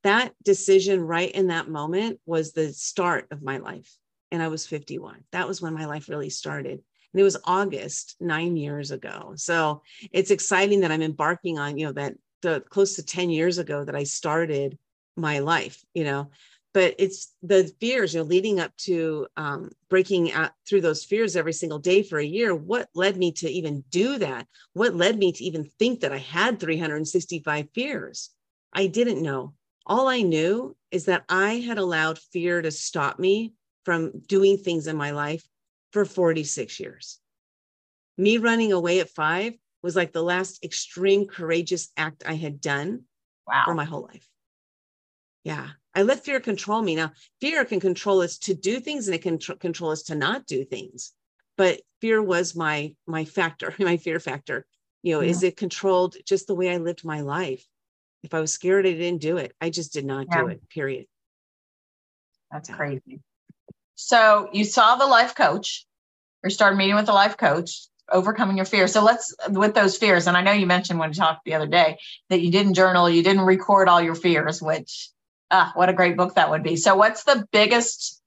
That 0.03 0.35
decision 0.43 1.01
right 1.01 1.31
in 1.31 1.49
that 1.49 1.69
moment 1.69 2.21
was 2.27 2.53
the 2.53 2.73
start 2.73 3.27
of 3.31 3.43
my 3.43 3.59
life. 3.59 3.97
And 4.31 4.43
I 4.43 4.49
was 4.49 4.67
51. 4.67 5.25
That 5.33 5.47
was 5.47 5.61
when 5.61 5.75
my 5.75 5.85
life 5.85 6.09
really 6.09 6.31
started 6.31 6.83
and 7.13 7.21
it 7.21 7.25
was 7.25 7.37
August 7.45 8.17
nine 8.21 8.57
years 8.57 8.91
ago. 8.91 9.35
So 9.37 9.83
it's 10.13 10.31
exciting 10.31 10.81
that 10.81 10.91
I'm 10.91 11.03
embarking 11.03 11.59
on, 11.59 11.77
you 11.77 11.87
know, 11.87 11.93
that 11.93 12.15
the 12.41 12.63
close 12.71 12.97
to 12.97 13.05
10 13.05 13.31
years 13.31 13.59
ago 13.59 13.85
that 13.85 13.95
I 13.95 14.05
started 14.05 14.79
my 15.17 15.41
life, 15.41 15.85
you 15.95 16.05
know, 16.05 16.31
but 16.73 16.95
it's 16.99 17.35
the 17.43 17.71
fears, 17.81 18.15
you 18.15 18.21
know, 18.21 18.27
leading 18.27 18.59
up 18.59 18.75
to 18.79 19.27
um, 19.37 19.71
breaking 19.91 20.33
out 20.33 20.53
through 20.67 20.81
those 20.81 21.05
fears 21.05 21.37
every 21.37 21.53
single 21.53 21.79
day 21.79 22.03
for 22.03 22.19
a 22.19 22.25
year. 22.25 22.55
What 22.55 22.89
led 22.95 23.19
me 23.19 23.33
to 23.33 23.51
even 23.51 23.85
do 23.91 24.19
that? 24.19 24.47
What 24.73 24.95
led 24.95 25.19
me 25.19 25.33
to 25.33 25.45
even 25.45 25.65
think 25.79 26.01
that 26.01 26.13
I 26.13 26.19
had 26.19 26.59
365 26.59 27.69
fears? 27.75 28.31
I 28.73 28.87
didn't 28.87 29.23
know. 29.23 29.53
All 29.86 30.08
I 30.08 30.22
knew 30.22 30.77
is 30.91 31.06
that 31.06 31.24
I 31.29 31.55
had 31.55 31.79
allowed 31.79 32.19
fear 32.19 32.62
to 32.62 32.70
stop 32.70 33.19
me 33.19 33.55
from 33.84 34.20
doing 34.27 34.58
things 34.58 34.86
in 34.86 34.96
my 34.96 35.10
life 35.10 35.44
for 35.93 36.05
46 36.05 36.79
years. 36.79 37.19
Me 38.17 38.39
running 38.39 38.72
away 38.72 39.01
at 39.01 39.10
five 39.10 39.55
was 39.82 39.96
like 39.96 40.12
the 40.12 40.22
last 40.22 40.65
extreme 40.65 41.27
courageous 41.27 41.91
act 41.96 42.22
I 42.27 42.34
had 42.34 42.60
done 42.60 43.03
wow. 43.46 43.62
for 43.65 43.74
my 43.74 43.84
whole 43.84 44.03
life. 44.03 44.29
Yeah. 45.44 45.69
I 45.94 46.03
let 46.03 46.24
fear 46.24 46.41
control 46.41 46.81
me. 46.81 46.94
Now, 46.94 47.12
fear 47.41 47.65
can 47.65 47.81
control 47.81 48.20
us 48.20 48.39
to 48.39 48.55
do 48.55 48.81
things 48.81 49.08
and 49.08 49.15
it 49.15 49.22
can 49.22 49.39
tr- 49.39 49.55
control 49.55 49.91
us 49.91 50.05
to 50.05 50.15
not 50.15 50.46
do 50.46 50.65
things. 50.65 51.12
But 51.58 51.81
fear 52.01 52.22
was 52.22 52.56
my 52.56 52.94
my 53.06 53.24
factor, 53.24 53.74
my 53.79 53.96
fear 53.96 54.20
factor. 54.20 54.67
You 55.03 55.15
know, 55.15 55.20
yeah. 55.20 55.31
is 55.31 55.43
it 55.43 55.56
controlled 55.56 56.17
just 56.24 56.46
the 56.46 56.55
way 56.55 56.70
I 56.70 56.79
lived 56.79 57.05
my 57.05 57.20
life? 57.20 57.67
If 58.22 58.34
I 58.34 58.41
was 58.41 58.52
scared, 58.52 58.86
I 58.86 58.93
didn't 58.93 59.20
do 59.20 59.36
it. 59.36 59.55
I 59.60 59.70
just 59.70 59.93
did 59.93 60.05
not 60.05 60.26
yeah. 60.31 60.43
do 60.43 60.46
it, 60.48 60.69
period. 60.69 61.06
That's 62.50 62.69
yeah. 62.69 62.76
crazy. 62.76 63.20
So 63.94 64.48
you 64.52 64.64
saw 64.64 64.96
the 64.96 65.06
life 65.06 65.34
coach 65.34 65.86
or 66.43 66.50
started 66.50 66.76
meeting 66.76 66.96
with 66.96 67.06
the 67.06 67.12
life 67.12 67.36
coach, 67.36 67.86
overcoming 68.10 68.56
your 68.56 68.67
fears. 68.67 68.93
So 68.93 69.02
let's 69.02 69.34
with 69.48 69.74
those 69.74 69.96
fears. 69.96 70.26
And 70.26 70.36
I 70.36 70.43
know 70.43 70.52
you 70.52 70.67
mentioned 70.67 70.98
when 70.98 71.10
you 71.10 71.14
talked 71.14 71.44
the 71.44 71.55
other 71.55 71.67
day 71.67 71.98
that 72.29 72.41
you 72.41 72.50
didn't 72.50 72.74
journal, 72.74 73.08
you 73.08 73.22
didn't 73.22 73.43
record 73.43 73.88
all 73.88 74.02
your 74.02 74.14
fears, 74.14 74.60
which 74.60 75.10
ah, 75.50 75.72
what 75.74 75.88
a 75.88 75.93
great 75.93 76.17
book 76.17 76.34
that 76.34 76.50
would 76.50 76.62
be. 76.62 76.76
So 76.76 76.96
what's 76.96 77.24
the 77.24 77.46
biggest 77.52 78.22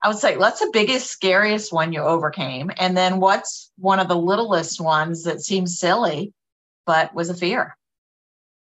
I 0.00 0.08
would 0.08 0.18
say, 0.18 0.36
what's 0.36 0.60
the 0.60 0.70
biggest, 0.72 1.10
scariest 1.10 1.72
one 1.72 1.92
you 1.92 2.00
overcame? 2.00 2.70
And 2.76 2.96
then 2.96 3.18
what's 3.18 3.72
one 3.78 3.98
of 3.98 4.08
the 4.08 4.16
littlest 4.16 4.80
ones 4.80 5.24
that 5.24 5.40
seems 5.40 5.78
silly, 5.78 6.32
but 6.86 7.14
was 7.14 7.30
a 7.30 7.34
fear? 7.34 7.76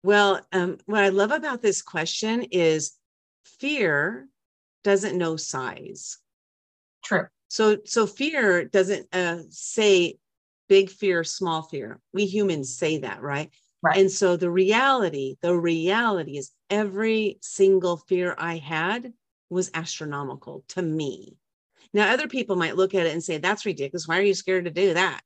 Well, 0.04 0.46
um, 0.52 0.78
what 0.86 1.04
I 1.04 1.10
love 1.10 1.32
about 1.32 1.62
this 1.62 1.82
question 1.82 2.44
is 2.52 2.94
fear 3.46 4.28
doesn't 4.84 5.18
know 5.18 5.38
size. 5.38 6.18
True. 7.04 7.28
So 7.48 7.78
so 7.86 8.06
fear 8.06 8.66
doesn't 8.66 9.08
uh, 9.14 9.44
say 9.50 10.18
big 10.68 10.90
fear, 10.90 11.24
small 11.24 11.62
fear. 11.62 12.00
We 12.14 12.26
humans 12.26 12.76
say 12.76 13.00
that, 13.00 13.22
right? 13.22 13.50
Right. 13.82 13.98
And 13.98 14.12
so 14.12 14.38
the 14.38 14.50
reality, 14.50 15.36
the 15.42 15.56
reality 15.56 16.38
is 16.38 16.52
every 16.70 17.38
single 17.42 17.98
fear 17.98 18.34
I 18.38 18.58
had 18.58 19.14
was 19.50 19.70
astronomical 19.74 20.64
to 20.70 20.82
me. 20.82 21.38
Now, 21.94 22.12
other 22.12 22.28
people 22.28 22.56
might 22.56 22.78
look 22.78 22.96
at 22.96 23.06
it 23.06 23.14
and 23.14 23.24
say, 23.24 23.38
that's 23.38 23.66
ridiculous. 23.66 24.08
Why 24.08 24.18
are 24.20 24.24
you 24.24 24.34
scared 24.34 24.66
to 24.66 24.72
do 24.72 24.94
that? 24.94 25.22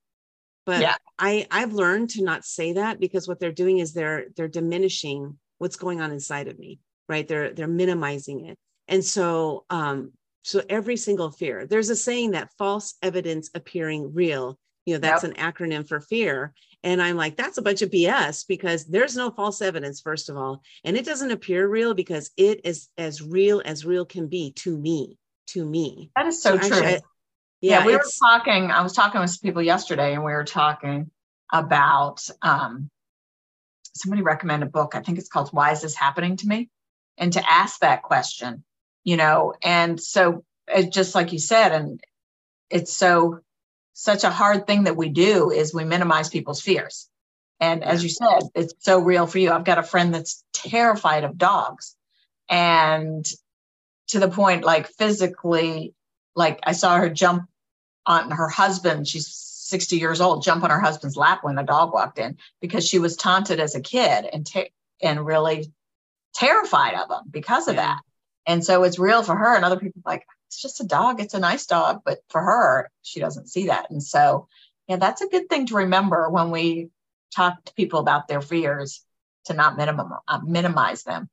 But 0.68 0.82
Yeah. 0.82 0.96
I 1.18 1.48
I've 1.50 1.74
learned 1.74 2.12
to 2.12 2.24
not 2.24 2.46
say 2.46 2.74
that 2.74 3.00
because 3.00 3.28
what 3.28 3.40
they're 3.40 3.52
doing 3.64 3.80
is 3.80 3.94
they're 3.94 4.26
they're 4.36 4.50
diminishing 4.50 5.40
what's 5.58 5.78
going 5.78 6.02
on 6.02 6.12
inside 6.12 6.48
of 6.50 6.60
me, 6.60 6.80
right? 7.10 7.28
They're 7.28 7.54
they're 7.54 7.68
minimizing 7.68 8.46
it. 8.46 8.58
And 8.88 9.04
so 9.04 9.66
um 9.72 10.12
so 10.44 10.62
every 10.70 10.98
single 10.98 11.32
fear, 11.32 11.66
there's 11.66 11.90
a 11.90 11.96
saying 11.96 12.32
that 12.32 12.52
false 12.58 12.96
evidence 13.02 13.50
appearing 13.56 14.14
real, 14.14 14.60
you 14.86 14.94
know, 14.96 15.00
that's 15.00 15.24
an 15.24 15.34
acronym 15.34 15.88
for 15.88 16.00
fear. 16.02 16.54
And 16.84 17.02
I'm 17.02 17.16
like, 17.18 17.36
that's 17.38 17.58
a 17.58 17.62
bunch 17.62 17.82
of 17.82 17.90
BS 17.90 18.46
because 18.48 18.86
there's 18.86 19.18
no 19.18 19.32
false 19.32 19.62
evidence, 19.62 20.00
first 20.02 20.30
of 20.30 20.38
all. 20.38 20.62
And 20.84 20.96
it 20.96 21.06
doesn't 21.06 21.32
appear 21.32 21.68
real 21.68 21.94
because 21.94 22.32
it 22.38 22.62
is 22.66 22.90
as 22.98 23.22
real 23.22 23.62
as 23.66 23.86
real 23.86 24.06
can 24.06 24.28
be 24.28 24.52
to 24.58 24.78
me, 24.78 25.18
to 25.48 25.66
me. 25.66 26.12
That 26.16 26.28
is 26.28 26.42
so, 26.42 26.60
So 26.60 26.70
true. 26.70 26.88
I- 26.88 27.02
yeah, 27.62 27.86
we 27.86 27.94
were 27.94 28.04
talking. 28.20 28.72
I 28.72 28.82
was 28.82 28.94
talking 28.94 29.20
with 29.20 29.32
some 29.32 29.42
people 29.42 29.62
yesterday, 29.62 30.14
and 30.14 30.24
we 30.24 30.32
were 30.32 30.44
talking 30.44 31.10
about 31.52 32.28
um, 32.42 32.90
somebody 33.96 34.22
recommended 34.22 34.68
a 34.68 34.72
book. 34.72 34.94
I 34.96 35.02
think 35.02 35.18
it's 35.18 35.30
called 35.30 35.50
"Why 35.52 35.72
Is 35.72 35.82
This 35.82 35.96
Happening 35.96 36.38
to 36.38 36.48
Me?" 36.48 36.70
and 37.18 37.34
to 37.34 37.52
ask 37.52 37.80
that 37.80 38.04
question, 38.04 38.64
you 39.04 39.18
know. 39.18 39.56
And 39.64 40.00
so, 40.00 40.44
it's 40.68 40.96
just 40.96 41.16
like 41.16 41.34
you 41.34 41.40
said, 41.40 41.72
and 41.72 42.00
it's 42.70 42.94
so 42.94 43.40
such 43.94 44.24
a 44.24 44.30
hard 44.30 44.68
thing 44.68 44.84
that 44.84 44.98
we 44.98 45.10
do 45.10 45.50
is 45.50 45.74
we 45.74 45.84
minimize 45.84 46.30
people's 46.30 46.62
fears. 46.62 47.10
And 47.60 47.84
as 47.84 48.04
you 48.04 48.10
said, 48.10 48.42
it's 48.54 48.76
so 48.78 49.00
real 49.00 49.26
for 49.26 49.40
you. 49.40 49.52
I've 49.52 49.64
got 49.64 49.80
a 49.80 49.84
friend 49.84 50.14
that's 50.14 50.44
terrified 50.54 51.24
of 51.24 51.40
dogs, 51.40 51.96
and 52.50 53.26
to 54.10 54.20
the 54.20 54.30
point 54.30 54.64
like 54.64 54.88
physically 54.88 55.96
like 56.38 56.60
I 56.64 56.72
saw 56.72 56.98
her 56.98 57.10
jump 57.10 57.50
on 58.06 58.32
her 58.32 58.48
husband. 58.48 59.08
She's 59.08 59.28
60 59.28 59.98
years 59.98 60.22
old, 60.22 60.44
jump 60.44 60.64
on 60.64 60.70
her 60.70 60.80
husband's 60.80 61.18
lap 61.18 61.44
when 61.44 61.56
the 61.56 61.64
dog 61.64 61.94
walked 61.94 62.20
in 62.20 62.38
because 62.62 62.88
she 62.88 63.00
was 63.00 63.18
taunted 63.18 63.60
as 63.60 63.76
a 63.76 63.82
kid 63.82 64.30
and 64.32 64.46
ta- 64.46 64.72
and 65.02 65.26
really 65.26 65.72
terrified 66.34 66.94
of 66.94 67.10
him 67.10 67.30
because 67.30 67.68
of 67.68 67.76
Yeah. 67.76 67.82
that. 67.82 68.02
And 68.46 68.64
so 68.64 68.84
it's 68.84 69.00
real 69.00 69.24
for 69.24 69.36
her. 69.36 69.56
And 69.56 69.66
other 69.66 69.80
people 69.80 70.02
are 70.06 70.12
like, 70.12 70.26
it's 70.48 70.62
just 70.62 70.80
a 70.80 70.86
dog. 70.86 71.20
It's 71.20 71.34
a 71.34 71.40
nice 71.40 71.66
dog. 71.66 72.04
But 72.06 72.20
for 72.30 72.42
her, 72.42 72.90
she 73.02 73.20
doesn't 73.20 73.50
see 73.50 73.68
that. 73.68 73.90
And 73.90 74.02
so, 74.02 74.48
yeah, 74.88 74.96
that's 74.96 75.22
a 75.22 75.28
good 75.28 75.50
thing 75.50 75.66
to 75.68 75.76
remember 75.76 76.30
when 76.30 76.52
we 76.52 76.90
talk 77.36 77.66
to 77.66 77.74
people 77.74 78.00
about 78.00 78.30
their 78.30 78.42
fears 78.42 79.04
to 79.46 79.54
not 79.54 79.76
minimum, 79.76 80.14
uh, 80.28 80.40
minimize 80.46 81.04
them. 81.04 81.30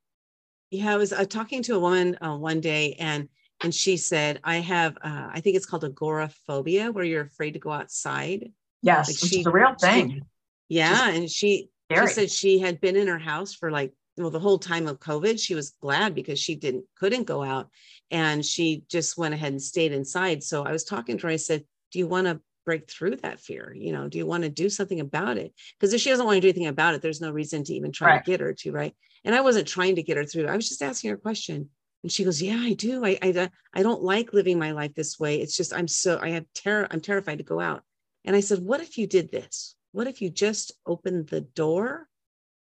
Yeah, 0.71 0.93
I 0.93 0.97
was 0.97 1.13
uh, 1.13 1.25
talking 1.25 1.63
to 1.65 1.77
a 1.77 1.79
woman 1.79 2.19
uh, 2.21 2.37
one 2.37 2.61
day, 2.61 2.95
and 2.99 3.29
and 3.63 3.75
she 3.75 3.97
said, 3.97 4.41
"I 4.45 4.57
have, 4.59 4.97
uh, 5.03 5.29
I 5.33 5.41
think 5.41 5.57
it's 5.57 5.67
called 5.67 5.85
agoraphobia, 5.85 6.91
where 6.93 7.05
you're 7.05 7.23
afraid 7.23 7.53
to 7.53 7.59
go 7.61 7.71
outside." 7.71 8.53
Yes, 8.83 9.09
Like 9.09 9.31
she- 9.31 9.41
is 9.41 9.47
a 9.47 9.51
real 9.51 9.75
she- 9.81 9.87
thing. 9.87 10.23
Yeah, 10.69 11.11
and 11.11 11.31
she 11.31 11.69
Scary. 11.91 12.07
she 12.09 12.13
said 12.15 12.31
she 12.31 12.59
had 12.59 12.81
been 12.81 12.97
in 12.97 13.07
her 13.07 13.19
house 13.19 13.55
for 13.55 13.71
like 13.71 13.93
well 14.17 14.31
the 14.31 14.41
whole 14.41 14.59
time 14.59 14.87
of 14.87 14.99
COVID. 15.01 15.39
She 15.39 15.55
was 15.55 15.71
glad 15.81 16.15
because 16.15 16.39
she 16.39 16.55
didn't 16.55 16.85
couldn't 16.97 17.25
go 17.25 17.43
out, 17.43 17.69
and 18.11 18.45
she 18.45 18.85
just 18.89 19.17
went 19.19 19.35
ahead 19.35 19.53
and 19.53 19.63
stayed 19.63 19.93
inside. 19.93 20.43
So 20.43 20.65
I 20.65 20.73
was 20.73 20.85
talking 20.85 21.17
to 21.19 21.27
her. 21.27 21.33
I 21.33 21.37
said, 21.37 21.65
"Do 21.93 21.99
you 21.99 22.07
want 22.07 22.27
to?" 22.27 22.41
break 22.67 22.91
through 22.91 23.15
that 23.15 23.39
fear 23.41 23.75
you 23.77 23.93
know 23.93 24.09
do 24.09 24.17
you 24.17 24.25
want 24.25 24.43
to 24.43 24.49
do 24.49 24.71
something 24.71 24.99
about 24.99 25.37
it 25.37 25.53
because 25.79 25.93
if 25.93 26.01
she 26.01 26.09
doesn't 26.09 26.25
want 26.25 26.35
to 26.35 26.41
do 26.41 26.49
anything 26.49 26.67
about 26.67 26.95
it 26.95 27.03
there's 27.03 27.21
no 27.21 27.31
reason 27.31 27.63
to 27.63 27.75
even 27.75 27.93
try 27.93 28.13
Right. 28.13 28.25
to 28.25 28.31
get 28.31 28.41
her 28.41 28.55
to 28.55 28.73
right 28.73 28.97
and 29.23 29.35
i 29.35 29.43
wasn't 29.43 29.69
trying 29.69 29.97
to 29.97 30.03
get 30.03 30.17
her 30.17 30.25
through 30.25 30.47
i 30.47 30.57
was 30.57 30.71
just 30.71 30.81
asking 30.81 31.11
her 31.11 31.17
a 31.17 31.21
question 31.21 31.69
and 32.05 32.13
she 32.13 32.23
goes 32.23 32.41
yeah 32.41 32.59
i 32.61 32.75
do. 32.75 33.05
I, 33.05 33.19
I 33.23 33.31
uh, 33.33 33.49
i 33.73 33.83
don't 33.83 34.03
like 34.03 34.33
living 34.35 34.59
my 34.59 34.71
life 34.73 34.95
this 34.95 35.19
way. 35.19 35.41
It's 35.41 35.57
just 35.57 35.73
i'm 35.75 35.89
so 35.89 36.21
i 36.23 36.29
have 36.31 36.45
terror 36.55 36.87
i'm 36.91 37.01
terrified 37.01 37.39
to 37.39 37.45
go 37.45 37.59
out. 37.59 37.83
And 38.25 38.37
i 38.37 38.41
said 38.41 38.61
what 38.61 38.81
if 38.81 38.97
you 38.99 39.09
did 39.09 39.33
this? 39.33 39.75
What 39.93 40.07
if 40.07 40.21
you 40.23 40.29
just 40.31 40.73
opened 40.87 41.29
the 41.29 41.41
door 41.41 42.09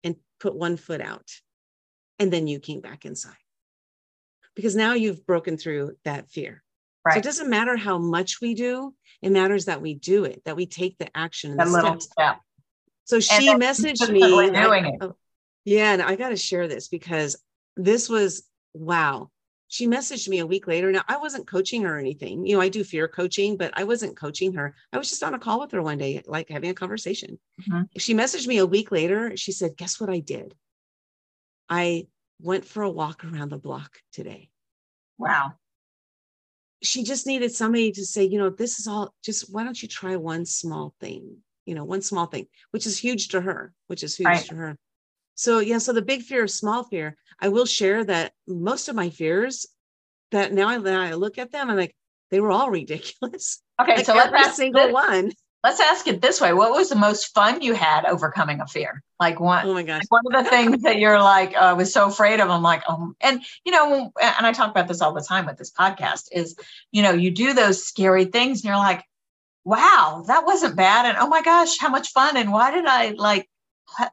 and 0.03 0.15
put 0.39 0.55
one 0.55 0.77
foot 0.77 0.99
out 1.01 1.29
and 2.19 2.31
then 2.33 2.47
you 2.47 2.59
came 2.59 2.81
back 2.81 3.05
inside? 3.05 3.33
Because 4.55 4.75
now 4.75 4.93
you've 4.93 5.25
broken 5.25 5.57
through 5.57 5.95
that 6.03 6.29
fear. 6.29 6.63
So 6.63 7.11
Right. 7.13 7.17
it 7.17 7.23
doesn't 7.23 7.49
matter 7.49 7.77
how 7.77 7.97
much 7.97 8.41
we 8.41 8.53
do 8.53 8.93
it 9.21 9.31
matters 9.31 9.65
that 9.65 9.81
we 9.81 9.93
do 9.95 10.25
it 10.25 10.41
that 10.45 10.55
we 10.57 10.65
take 10.65 10.97
the 10.97 11.09
action 11.17 11.51
and 11.51 11.59
that 11.61 11.65
the 11.65 11.71
little 11.71 11.91
steps 11.99 12.11
step. 12.11 12.41
so 13.05 13.19
she 13.21 13.49
messaged 13.55 14.11
me 14.11 14.21
and 14.21 14.57
I- 14.57 14.87
it. 14.89 14.95
oh, 15.01 15.15
yeah 15.63 15.93
and 15.93 16.01
i 16.01 16.15
got 16.17 16.29
to 16.29 16.35
share 16.37 16.67
this 16.67 16.87
because 16.89 17.37
this 17.77 18.09
was 18.09 18.48
wow. 18.73 19.29
She 19.71 19.85
messaged 19.87 20.27
me 20.27 20.39
a 20.39 20.47
week 20.47 20.65
later. 20.67 20.91
Now 20.91 21.03
i 21.07 21.17
wasn't 21.17 21.45
coaching 21.47 21.83
her 21.83 21.95
or 21.95 21.99
anything. 21.99 22.45
You 22.45 22.55
know 22.55 22.61
i 22.61 22.69
do 22.69 22.83
fear 22.83 23.07
coaching 23.07 23.55
but 23.55 23.71
i 23.75 23.83
wasn't 23.83 24.17
coaching 24.17 24.53
her. 24.53 24.75
I 24.91 24.97
was 24.97 25.09
just 25.09 25.23
on 25.23 25.35
a 25.35 25.39
call 25.39 25.59
with 25.59 25.71
her 25.71 25.81
one 25.81 25.99
day 25.99 26.21
like 26.25 26.49
having 26.49 26.71
a 26.71 26.73
conversation. 26.73 27.39
Mhm. 27.61 27.87
she 27.97 28.13
messaged 28.15 28.47
me 28.47 28.57
a 28.57 28.65
week 28.65 28.91
later. 28.91 29.35
She 29.37 29.51
said 29.51 29.77
guess 29.77 29.99
what 29.99 30.09
i 30.09 30.19
did? 30.19 30.55
I 31.69 32.07
went 32.41 32.65
for 32.65 32.81
a 32.83 32.89
walk 32.89 33.23
around 33.25 33.49
the 33.49 33.57
block 33.59 33.97
today. 34.11 34.49
Wow. 35.17 35.53
she 36.81 37.03
just 37.03 37.27
needed 37.27 37.53
somebody 37.53 37.91
to 37.91 38.05
say, 38.05 38.23
you 38.23 38.37
know, 38.37 38.49
this 38.49 38.79
is 38.79 38.87
all 38.87 39.13
just 39.21 39.53
why 39.53 39.63
don't 39.65 39.81
you 39.81 39.87
try 39.89 40.15
one 40.15 40.45
small 40.45 40.95
thing, 41.01 41.37
you 41.65 41.75
know, 41.75 41.83
one 41.83 42.01
small 42.01 42.25
thing, 42.25 42.47
which 42.71 42.85
is 42.87 42.97
huge 42.97 43.27
to 43.27 43.41
her, 43.41 43.73
which 43.87 44.01
is 44.01 44.15
huge 44.15 44.27
Right. 44.27 44.45
to 44.45 44.55
her. 44.55 44.77
So, 45.39 45.59
yeah, 45.59 45.77
so 45.77 45.93
the 45.93 46.01
big 46.01 46.23
fear 46.23 46.43
is 46.43 46.53
small 46.53 46.83
fear. 46.83 47.15
I 47.39 47.47
will 47.47 47.65
share 47.65 48.03
that 48.03 48.33
most 48.45 48.89
of 48.89 48.95
my 48.95 49.09
fears 49.09 49.65
that 50.31 50.51
now 50.51 50.67
I, 50.67 50.75
now 50.75 50.99
I 51.01 51.13
look 51.13 51.37
at 51.37 51.53
them, 51.53 51.69
I'm 51.69 51.77
like, 51.77 51.95
they 52.29 52.41
were 52.41 52.51
all 52.51 52.69
ridiculous. 52.81 53.61
Okay, 53.81 53.95
Like 53.95 54.05
so 54.05 54.15
let's 54.15 54.27
every 54.27 54.39
ask, 54.39 54.55
single 54.55 54.87
this, 54.87 54.93
one. 54.93 55.31
let's 55.63 55.79
ask 55.79 56.05
it 56.07 56.21
this 56.21 56.41
way. 56.41 56.51
What 56.51 56.73
was 56.73 56.89
the 56.89 56.97
most 56.97 57.33
fun 57.33 57.61
you 57.61 57.73
had 57.73 58.03
overcoming 58.03 58.59
a 58.59 58.67
fear? 58.67 59.01
Like 59.17 59.39
one 59.39 59.65
Oh 59.65 59.73
my 59.73 59.83
gosh. 59.83 60.03
one 60.09 60.23
of 60.35 60.43
the 60.43 60.49
things 60.49 60.81
that 60.81 60.99
you're 60.99 61.21
like, 61.21 61.55
uh, 61.55 61.59
I 61.71 61.73
was 61.73 61.93
so 61.93 62.07
afraid 62.07 62.41
of. 62.41 62.49
I'm 62.49 62.61
like, 62.61 62.83
um, 62.89 63.15
and 63.21 63.41
you 63.63 63.71
know, 63.71 64.11
and 64.21 64.45
I 64.45 64.51
talk 64.51 64.69
about 64.71 64.89
this 64.89 65.01
all 65.01 65.13
the 65.13 65.21
time 65.21 65.45
with 65.45 65.57
this 65.57 65.71
podcast 65.71 66.25
is, 66.33 66.57
you 66.91 67.01
know, 67.01 67.11
you 67.11 67.31
do 67.31 67.53
those 67.53 67.81
scary 67.85 68.25
things 68.25 68.59
and 68.59 68.65
you're 68.65 68.75
like, 68.75 69.05
wow, 69.63 70.25
that 70.27 70.45
wasn't 70.45 70.75
bad. 70.75 71.05
And 71.05 71.17
oh 71.17 71.27
my 71.29 71.41
gosh, 71.41 71.77
how 71.79 71.87
much 71.89 72.09
fun. 72.11 72.35
And 72.35 72.51
why 72.51 72.71
did 72.71 72.85
I 72.85 73.11
like 73.11 73.49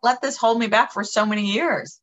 let- 0.02 0.22
this 0.22 0.36
hold 0.36 0.58
me 0.58 0.66
back 0.66 0.92
for 0.92 1.04
so 1.04 1.26
many 1.26 1.46
years? 1.46 2.00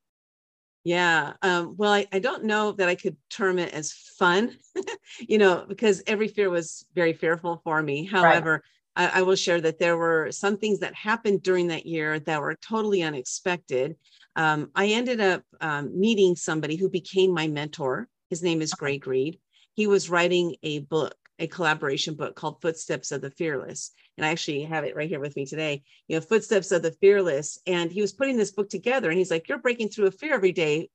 Yeah. 0.83 1.33
Um, 1.41 1.75
well, 1.77 1.93
I, 1.93 2.07
I 2.11 2.19
don't 2.19 2.43
know 2.43 2.73
that 2.73 2.89
I 2.89 2.95
could 2.95 3.15
term 3.29 3.57
it 3.57 3.73
as 3.73 3.93
fun, 3.93 4.57
you 5.19 5.37
know, 5.37 5.65
because 5.67 6.03
every 6.07 6.27
fear 6.27 6.49
was 6.49 6.85
very 6.93 7.13
fearful 7.13 7.61
for 7.63 7.81
me. 7.81 8.05
However, 8.05 8.63
I, 8.95 9.19
I 9.19 9.21
will 9.21 9.35
share 9.35 9.61
that 9.61 9.79
there 9.79 9.97
were 9.97 10.31
some 10.31 10.57
things 10.57 10.79
that 10.79 10.93
happened 10.93 11.41
during 11.41 11.67
that 11.67 11.85
year 11.85 12.19
that 12.19 12.41
were 12.41 12.55
totally 12.55 13.01
unexpected. 13.01 13.95
Um, 14.35 14.71
I 14.75 14.87
ended 14.87 15.21
up 15.21 15.43
um, 15.61 15.97
meeting 15.97 16.35
somebody 16.35 16.75
who 16.75 16.89
became 16.89 17.33
my 17.33 17.47
mentor. 17.47 18.07
His 18.29 18.43
name 18.43 18.61
is 18.61 18.73
Greg 18.73 19.07
Reid. 19.07 19.39
He 19.75 19.87
was 19.87 20.09
writing 20.09 20.55
a 20.63 20.79
book, 20.79 21.15
a 21.39 21.47
collaboration 21.47 22.15
book 22.15 22.35
called 22.35 22.61
Footsteps 22.61 23.11
of 23.11 23.21
the 23.21 23.31
Fearless. 23.31 23.91
And 24.17 24.25
I 24.25 24.29
actually 24.29 24.63
have 24.63 24.83
it 24.83 24.95
right 24.95 25.09
here 25.09 25.19
with 25.19 25.35
me 25.35 25.45
today. 25.45 25.83
You 26.07 26.17
know, 26.17 26.21
Footsteps 26.21 26.71
of 26.71 26.81
the 26.81 26.91
Fearless. 26.91 27.59
And 27.65 27.91
he 27.91 28.01
was 28.01 28.13
putting 28.13 28.37
this 28.37 28.51
book 28.51 28.69
together 28.69 29.09
and 29.09 29.17
he's 29.17 29.31
like, 29.31 29.49
You're 29.49 29.57
breaking 29.57 29.89
through 29.89 30.07
a 30.07 30.11
fear 30.11 30.33
every 30.33 30.51
day. 30.51 30.89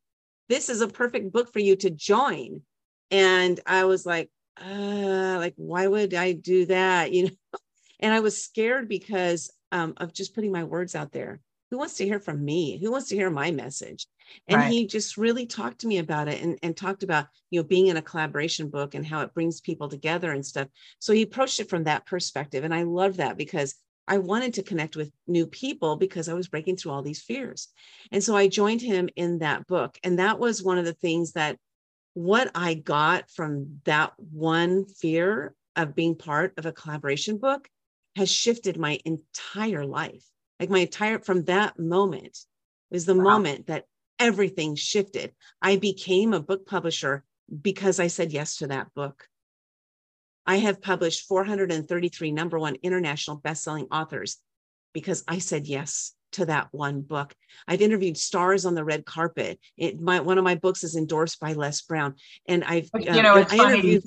This 0.48 0.68
is 0.68 0.80
a 0.80 0.88
perfect 0.88 1.32
book 1.32 1.52
for 1.52 1.58
you 1.58 1.76
to 1.76 1.90
join. 1.90 2.62
And 3.10 3.60
I 3.66 3.84
was 3.84 4.06
like, 4.06 4.30
uh, 4.60 5.36
like, 5.38 5.54
why 5.56 5.86
would 5.86 6.14
I 6.14 6.32
do 6.32 6.66
that? 6.66 7.12
You 7.18 7.24
know, 7.24 7.58
and 8.00 8.14
I 8.14 8.20
was 8.20 8.42
scared 8.42 8.88
because 8.88 9.50
um, 9.72 9.94
of 9.96 10.12
just 10.12 10.34
putting 10.34 10.52
my 10.52 10.64
words 10.64 10.94
out 10.94 11.12
there. 11.12 11.40
Who 11.70 11.78
wants 11.78 11.94
to 11.98 12.04
hear 12.04 12.18
from 12.18 12.44
me? 12.44 12.78
Who 12.78 12.90
wants 12.90 13.08
to 13.08 13.14
hear 13.14 13.30
my 13.30 13.50
message? 13.50 14.06
And 14.46 14.60
Right. 14.60 14.72
he 14.72 14.86
just 14.86 15.16
really 15.16 15.46
talked 15.46 15.80
to 15.80 15.86
me 15.86 15.98
about 15.98 16.28
it 16.28 16.42
and, 16.42 16.58
and 16.62 16.76
talked 16.76 17.02
about, 17.02 17.26
you 17.50 17.60
know, 17.60 17.64
being 17.64 17.88
in 17.88 17.96
a 17.96 18.02
collaboration 18.02 18.70
book 18.70 18.94
and 18.94 19.06
how 19.06 19.20
it 19.20 19.34
brings 19.34 19.60
people 19.60 19.88
together 19.88 20.32
and 20.32 20.44
stuff. 20.44 20.68
So 20.98 21.12
he 21.12 21.22
approached 21.22 21.60
it 21.60 21.68
from 21.68 21.84
that 21.84 22.06
perspective. 22.06 22.64
And 22.64 22.74
I 22.74 22.84
love 22.84 23.18
that 23.18 23.36
because 23.36 23.74
I 24.06 24.16
wanted 24.18 24.54
to 24.54 24.62
connect 24.62 24.96
with 24.96 25.12
new 25.26 25.46
people 25.46 25.96
because 25.96 26.28
I 26.28 26.34
was 26.34 26.48
breaking 26.48 26.76
through 26.76 26.92
all 26.92 27.02
these 27.02 27.22
fears. 27.22 27.68
And 28.10 28.24
so 28.24 28.34
I 28.34 28.48
joined 28.48 28.80
him 28.80 29.10
in 29.16 29.40
that 29.40 29.66
book. 29.66 29.98
And 30.02 30.18
that 30.18 30.38
was 30.38 30.62
one 30.62 30.78
of 30.78 30.86
the 30.86 30.94
things 30.94 31.32
that 31.32 31.58
what 32.14 32.50
I 32.54 32.74
got 32.74 33.30
from 33.30 33.80
that 33.84 34.12
one 34.18 34.86
fear 34.86 35.54
of 35.76 35.94
being 35.94 36.16
part 36.16 36.54
of 36.56 36.66
a 36.66 36.72
collaboration 36.72 37.38
book 37.38 37.68
has 38.16 38.30
shifted 38.30 38.78
my 38.78 38.98
entire 39.04 39.86
life. 39.86 40.24
Like 40.60 40.70
my 40.70 40.80
entire, 40.80 41.18
from 41.18 41.44
that 41.44 41.78
moment 41.78 42.38
was 42.90 43.06
the 43.06 43.14
Wow. 43.14 43.22
moment 43.22 43.66
that 43.66 43.84
everything 44.18 44.74
shifted. 44.74 45.32
I 45.62 45.76
became 45.76 46.32
a 46.32 46.40
book 46.40 46.66
publisher 46.66 47.24
because 47.62 48.00
I 48.00 48.08
said 48.08 48.32
yes 48.32 48.56
to 48.56 48.66
that 48.68 48.92
book. 48.94 49.28
I 50.46 50.56
have 50.56 50.80
published 50.80 51.26
433 51.26 52.32
number 52.32 52.58
one 52.58 52.76
international 52.82 53.36
best-selling 53.36 53.86
authors 53.92 54.38
because 54.94 55.22
I 55.28 55.38
said 55.38 55.66
yes 55.66 56.14
to 56.32 56.46
that 56.46 56.68
one 56.72 57.02
book. 57.02 57.34
I've 57.66 57.82
interviewed 57.82 58.16
stars 58.16 58.64
on 58.64 58.74
the 58.74 58.84
red 58.84 59.04
carpet. 59.04 59.60
It, 59.76 60.00
my, 60.00 60.20
one 60.20 60.38
of 60.38 60.44
my 60.44 60.54
books 60.56 60.84
is 60.84 60.96
endorsed 60.96 61.38
by 61.38 61.52
Les 61.52 61.82
Brown. 61.82 62.14
And 62.46 62.64
I've, 62.64 62.90
uh, 62.94 63.14
you 63.14 63.22
know, 63.22 63.36
it's 63.36 63.52
I 63.52 63.56
interviewed, 63.56 64.02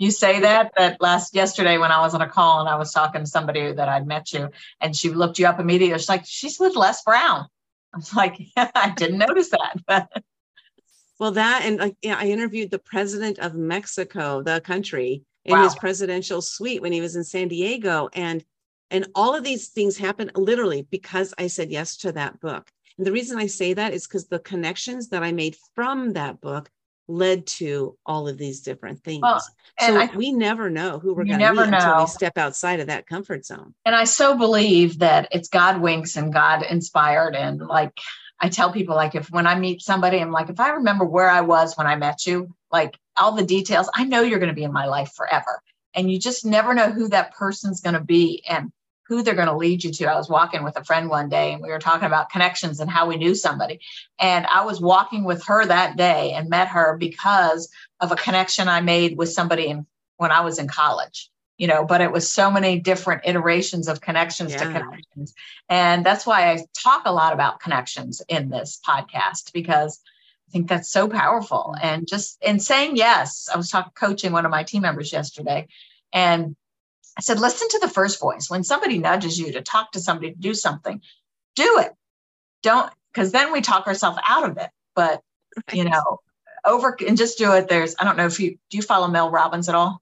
You 0.00 0.10
say 0.10 0.40
that 0.40 0.72
that 0.78 0.98
last 1.02 1.34
yesterday 1.34 1.76
when 1.76 1.92
I 1.92 2.00
was 2.00 2.14
on 2.14 2.22
a 2.22 2.26
call 2.26 2.60
and 2.60 2.70
I 2.70 2.76
was 2.76 2.90
talking 2.90 3.20
to 3.20 3.26
somebody 3.26 3.70
that 3.70 3.86
I'd 3.86 4.06
met 4.06 4.32
you 4.32 4.48
and 4.80 4.96
she 4.96 5.10
looked 5.10 5.38
you 5.38 5.46
up 5.46 5.60
immediately. 5.60 5.98
She's 5.98 6.08
like, 6.08 6.24
she's 6.24 6.58
with 6.58 6.74
Les 6.74 7.02
Brown. 7.02 7.46
I 7.92 7.96
was 7.98 8.14
like, 8.14 8.36
yeah, 8.56 8.70
I 8.74 8.94
didn't 8.96 9.18
notice 9.18 9.50
that. 9.50 10.08
well, 11.20 11.32
that 11.32 11.64
and 11.64 11.78
like 11.78 11.96
yeah, 12.00 12.16
I 12.18 12.28
interviewed 12.28 12.70
the 12.70 12.78
president 12.78 13.40
of 13.40 13.54
Mexico, 13.54 14.42
the 14.42 14.62
country, 14.62 15.22
in 15.44 15.58
wow. 15.58 15.64
his 15.64 15.74
presidential 15.74 16.40
suite 16.40 16.80
when 16.80 16.92
he 16.92 17.02
was 17.02 17.14
in 17.14 17.22
San 17.22 17.48
Diego. 17.48 18.08
And 18.14 18.42
and 18.90 19.06
all 19.14 19.34
of 19.34 19.44
these 19.44 19.68
things 19.68 19.98
happened 19.98 20.32
literally 20.34 20.80
because 20.90 21.34
I 21.36 21.48
said 21.48 21.70
yes 21.70 21.98
to 21.98 22.12
that 22.12 22.40
book. 22.40 22.70
And 22.96 23.06
the 23.06 23.12
reason 23.12 23.36
I 23.36 23.48
say 23.48 23.74
that 23.74 23.92
is 23.92 24.06
because 24.06 24.28
the 24.28 24.38
connections 24.38 25.10
that 25.10 25.22
I 25.22 25.32
made 25.32 25.58
from 25.74 26.14
that 26.14 26.40
book 26.40 26.70
led 27.10 27.46
to 27.46 27.96
all 28.06 28.28
of 28.28 28.38
these 28.38 28.60
different 28.60 29.02
things. 29.02 29.22
Well, 29.22 29.42
so 29.78 29.96
I, 29.96 30.10
we 30.14 30.32
never 30.32 30.70
know 30.70 30.98
who 30.98 31.14
we're 31.14 31.24
going 31.24 31.40
to 31.40 31.52
meet 31.52 31.70
know. 31.70 31.76
until 31.76 31.98
we 31.98 32.06
step 32.06 32.38
outside 32.38 32.80
of 32.80 32.86
that 32.86 33.06
comfort 33.06 33.44
zone. 33.44 33.74
And 33.84 33.94
I 33.94 34.04
so 34.04 34.36
believe 34.36 35.00
that 35.00 35.28
it's 35.32 35.48
God 35.48 35.80
winks 35.80 36.16
and 36.16 36.32
God 36.32 36.62
inspired. 36.62 37.34
And 37.34 37.60
like 37.60 37.92
I 38.40 38.48
tell 38.48 38.72
people, 38.72 38.94
like 38.94 39.14
if 39.14 39.30
when 39.30 39.46
I 39.46 39.58
meet 39.58 39.82
somebody, 39.82 40.18
I'm 40.18 40.32
like, 40.32 40.48
if 40.48 40.60
I 40.60 40.70
remember 40.70 41.04
where 41.04 41.28
I 41.28 41.42
was 41.42 41.76
when 41.76 41.86
I 41.86 41.96
met 41.96 42.26
you, 42.26 42.54
like 42.72 42.96
all 43.16 43.32
the 43.32 43.44
details, 43.44 43.90
I 43.94 44.04
know 44.04 44.22
you're 44.22 44.38
going 44.38 44.48
to 44.48 44.54
be 44.54 44.64
in 44.64 44.72
my 44.72 44.86
life 44.86 45.12
forever. 45.14 45.60
And 45.94 46.10
you 46.10 46.18
just 46.18 46.44
never 46.44 46.72
know 46.72 46.90
who 46.90 47.08
that 47.08 47.34
person's 47.34 47.80
going 47.80 47.94
to 47.94 48.04
be. 48.04 48.44
And 48.48 48.70
who 49.10 49.24
they're 49.24 49.34
going 49.34 49.48
to 49.48 49.56
lead 49.56 49.82
you 49.82 49.90
to. 49.90 50.06
I 50.06 50.14
was 50.14 50.30
walking 50.30 50.62
with 50.62 50.78
a 50.78 50.84
friend 50.84 51.10
one 51.10 51.28
day 51.28 51.52
and 51.52 51.60
we 51.60 51.68
were 51.68 51.80
talking 51.80 52.06
about 52.06 52.30
connections 52.30 52.78
and 52.78 52.88
how 52.88 53.08
we 53.08 53.16
knew 53.16 53.34
somebody. 53.34 53.80
And 54.20 54.46
I 54.46 54.64
was 54.64 54.80
walking 54.80 55.24
with 55.24 55.44
her 55.46 55.66
that 55.66 55.96
day 55.96 56.32
and 56.32 56.48
met 56.48 56.68
her 56.68 56.96
because 56.96 57.68
of 57.98 58.12
a 58.12 58.16
connection 58.16 58.68
I 58.68 58.82
made 58.82 59.18
with 59.18 59.28
somebody 59.28 59.66
in, 59.66 59.84
when 60.18 60.30
I 60.30 60.42
was 60.42 60.60
in 60.60 60.68
college. 60.68 61.28
You 61.58 61.66
know, 61.66 61.84
but 61.84 62.00
it 62.00 62.12
was 62.12 62.30
so 62.30 62.50
many 62.50 62.78
different 62.78 63.22
iterations 63.26 63.88
of 63.88 64.00
connections 64.00 64.52
yeah. 64.52 64.58
to 64.58 64.64
connections. 64.66 65.34
And 65.68 66.06
that's 66.06 66.24
why 66.24 66.52
I 66.52 66.64
talk 66.80 67.02
a 67.04 67.12
lot 67.12 67.34
about 67.34 67.60
connections 67.60 68.22
in 68.28 68.48
this 68.48 68.80
podcast 68.88 69.52
because 69.52 70.00
I 70.48 70.52
think 70.52 70.68
that's 70.68 70.90
so 70.90 71.08
powerful. 71.08 71.74
Mm-hmm. 71.76 71.86
And 71.86 72.08
just 72.08 72.38
in 72.42 72.60
saying 72.60 72.96
yes, 72.96 73.48
I 73.52 73.56
was 73.56 73.70
talking 73.70 73.92
coaching 73.94 74.32
one 74.32 74.46
of 74.46 74.52
my 74.52 74.62
team 74.62 74.82
members 74.82 75.12
yesterday, 75.12 75.66
and 76.12 76.56
I 77.18 77.22
said, 77.22 77.40
listen 77.40 77.68
to 77.68 77.78
the 77.80 77.88
first 77.88 78.20
voice. 78.20 78.48
When 78.48 78.64
somebody 78.64 78.98
nudges 78.98 79.38
you 79.38 79.52
to 79.52 79.62
talk 79.62 79.92
to 79.92 80.00
somebody 80.00 80.32
to 80.32 80.38
do 80.38 80.54
something, 80.54 81.02
do 81.54 81.78
it. 81.80 81.92
Don't, 82.62 82.92
because 83.12 83.32
then 83.32 83.52
we 83.52 83.60
talk 83.60 83.86
ourselves 83.86 84.18
out 84.24 84.48
of 84.48 84.56
it. 84.56 84.70
But, 84.94 85.22
right. 85.56 85.76
you 85.76 85.84
know, 85.84 86.20
over 86.64 86.96
and 87.06 87.16
just 87.16 87.38
do 87.38 87.52
it. 87.52 87.68
There's, 87.68 87.94
I 87.98 88.04
don't 88.04 88.16
know 88.16 88.26
if 88.26 88.38
you, 88.38 88.58
do 88.70 88.76
you 88.76 88.82
follow 88.82 89.08
Mel 89.08 89.30
Robbins 89.30 89.68
at 89.68 89.74
all? 89.74 90.00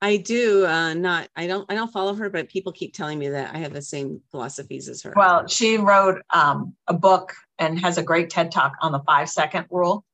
I 0.00 0.16
do 0.18 0.64
uh, 0.64 0.94
not. 0.94 1.28
I 1.34 1.48
don't. 1.48 1.66
I 1.68 1.74
don't 1.74 1.90
follow 1.90 2.14
her, 2.14 2.30
but 2.30 2.48
people 2.48 2.70
keep 2.70 2.94
telling 2.94 3.18
me 3.18 3.30
that 3.30 3.52
I 3.54 3.58
have 3.58 3.72
the 3.72 3.82
same 3.82 4.20
philosophies 4.30 4.88
as 4.88 5.02
her. 5.02 5.12
Well, 5.16 5.48
she 5.48 5.76
wrote 5.76 6.22
um, 6.30 6.76
a 6.86 6.94
book 6.94 7.34
and 7.58 7.78
has 7.80 7.98
a 7.98 8.02
great 8.04 8.30
TED 8.30 8.52
talk 8.52 8.74
on 8.80 8.92
the 8.92 9.00
five 9.00 9.28
second 9.28 9.66
rule 9.70 10.04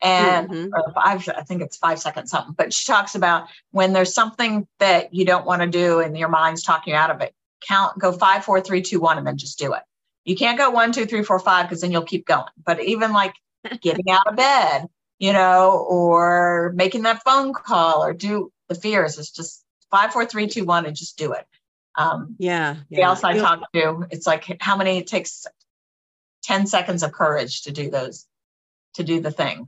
and 0.00 0.48
mm-hmm. 0.48 0.92
five, 0.92 1.28
I 1.36 1.42
think 1.42 1.62
it's 1.62 1.76
five 1.76 1.98
seconds 1.98 2.30
something, 2.30 2.54
but 2.56 2.72
she 2.72 2.86
talks 2.86 3.14
about 3.14 3.48
when 3.72 3.92
there's 3.92 4.14
something 4.14 4.66
that 4.78 5.12
you 5.12 5.24
don't 5.24 5.46
want 5.46 5.62
to 5.62 5.68
do 5.68 6.00
and 6.00 6.16
your 6.16 6.28
mind's 6.28 6.62
talking 6.62 6.92
you 6.92 6.98
out 6.98 7.10
of 7.10 7.20
it, 7.20 7.34
count, 7.66 7.98
go 7.98 8.12
five, 8.12 8.44
four, 8.44 8.60
three, 8.60 8.82
two, 8.82 9.00
one, 9.00 9.18
and 9.18 9.26
then 9.26 9.36
just 9.36 9.58
do 9.58 9.72
it. 9.72 9.82
You 10.24 10.36
can't 10.36 10.58
go 10.58 10.70
one, 10.70 10.92
two, 10.92 11.06
three, 11.06 11.24
four, 11.24 11.38
five, 11.40 11.66
because 11.66 11.80
then 11.80 11.90
you'll 11.90 12.02
keep 12.02 12.26
going. 12.26 12.44
But 12.64 12.82
even 12.82 13.12
like 13.12 13.34
getting 13.80 14.08
out 14.10 14.26
of 14.26 14.36
bed, 14.36 14.86
you 15.18 15.32
know, 15.32 15.84
or 15.88 16.72
making 16.76 17.02
that 17.02 17.24
phone 17.24 17.52
call 17.52 18.04
or 18.04 18.12
do 18.12 18.52
the 18.68 18.76
fears 18.76 19.18
is 19.18 19.30
just 19.30 19.64
five, 19.90 20.12
four, 20.12 20.26
three, 20.26 20.46
two, 20.46 20.64
one, 20.64 20.86
and 20.86 20.94
just 20.94 21.18
do 21.18 21.32
it. 21.32 21.44
Um, 21.96 22.36
yeah. 22.38 22.76
yeah. 22.88 23.06
else 23.06 23.24
I 23.24 23.36
talk 23.36 23.72
to, 23.72 24.06
it's 24.10 24.26
like 24.26 24.58
how 24.60 24.76
many 24.76 24.98
it 24.98 25.08
takes 25.08 25.44
10 26.44 26.68
seconds 26.68 27.02
of 27.02 27.10
courage 27.10 27.62
to 27.62 27.72
do 27.72 27.90
those, 27.90 28.26
to 28.94 29.02
do 29.02 29.20
the 29.20 29.32
thing 29.32 29.66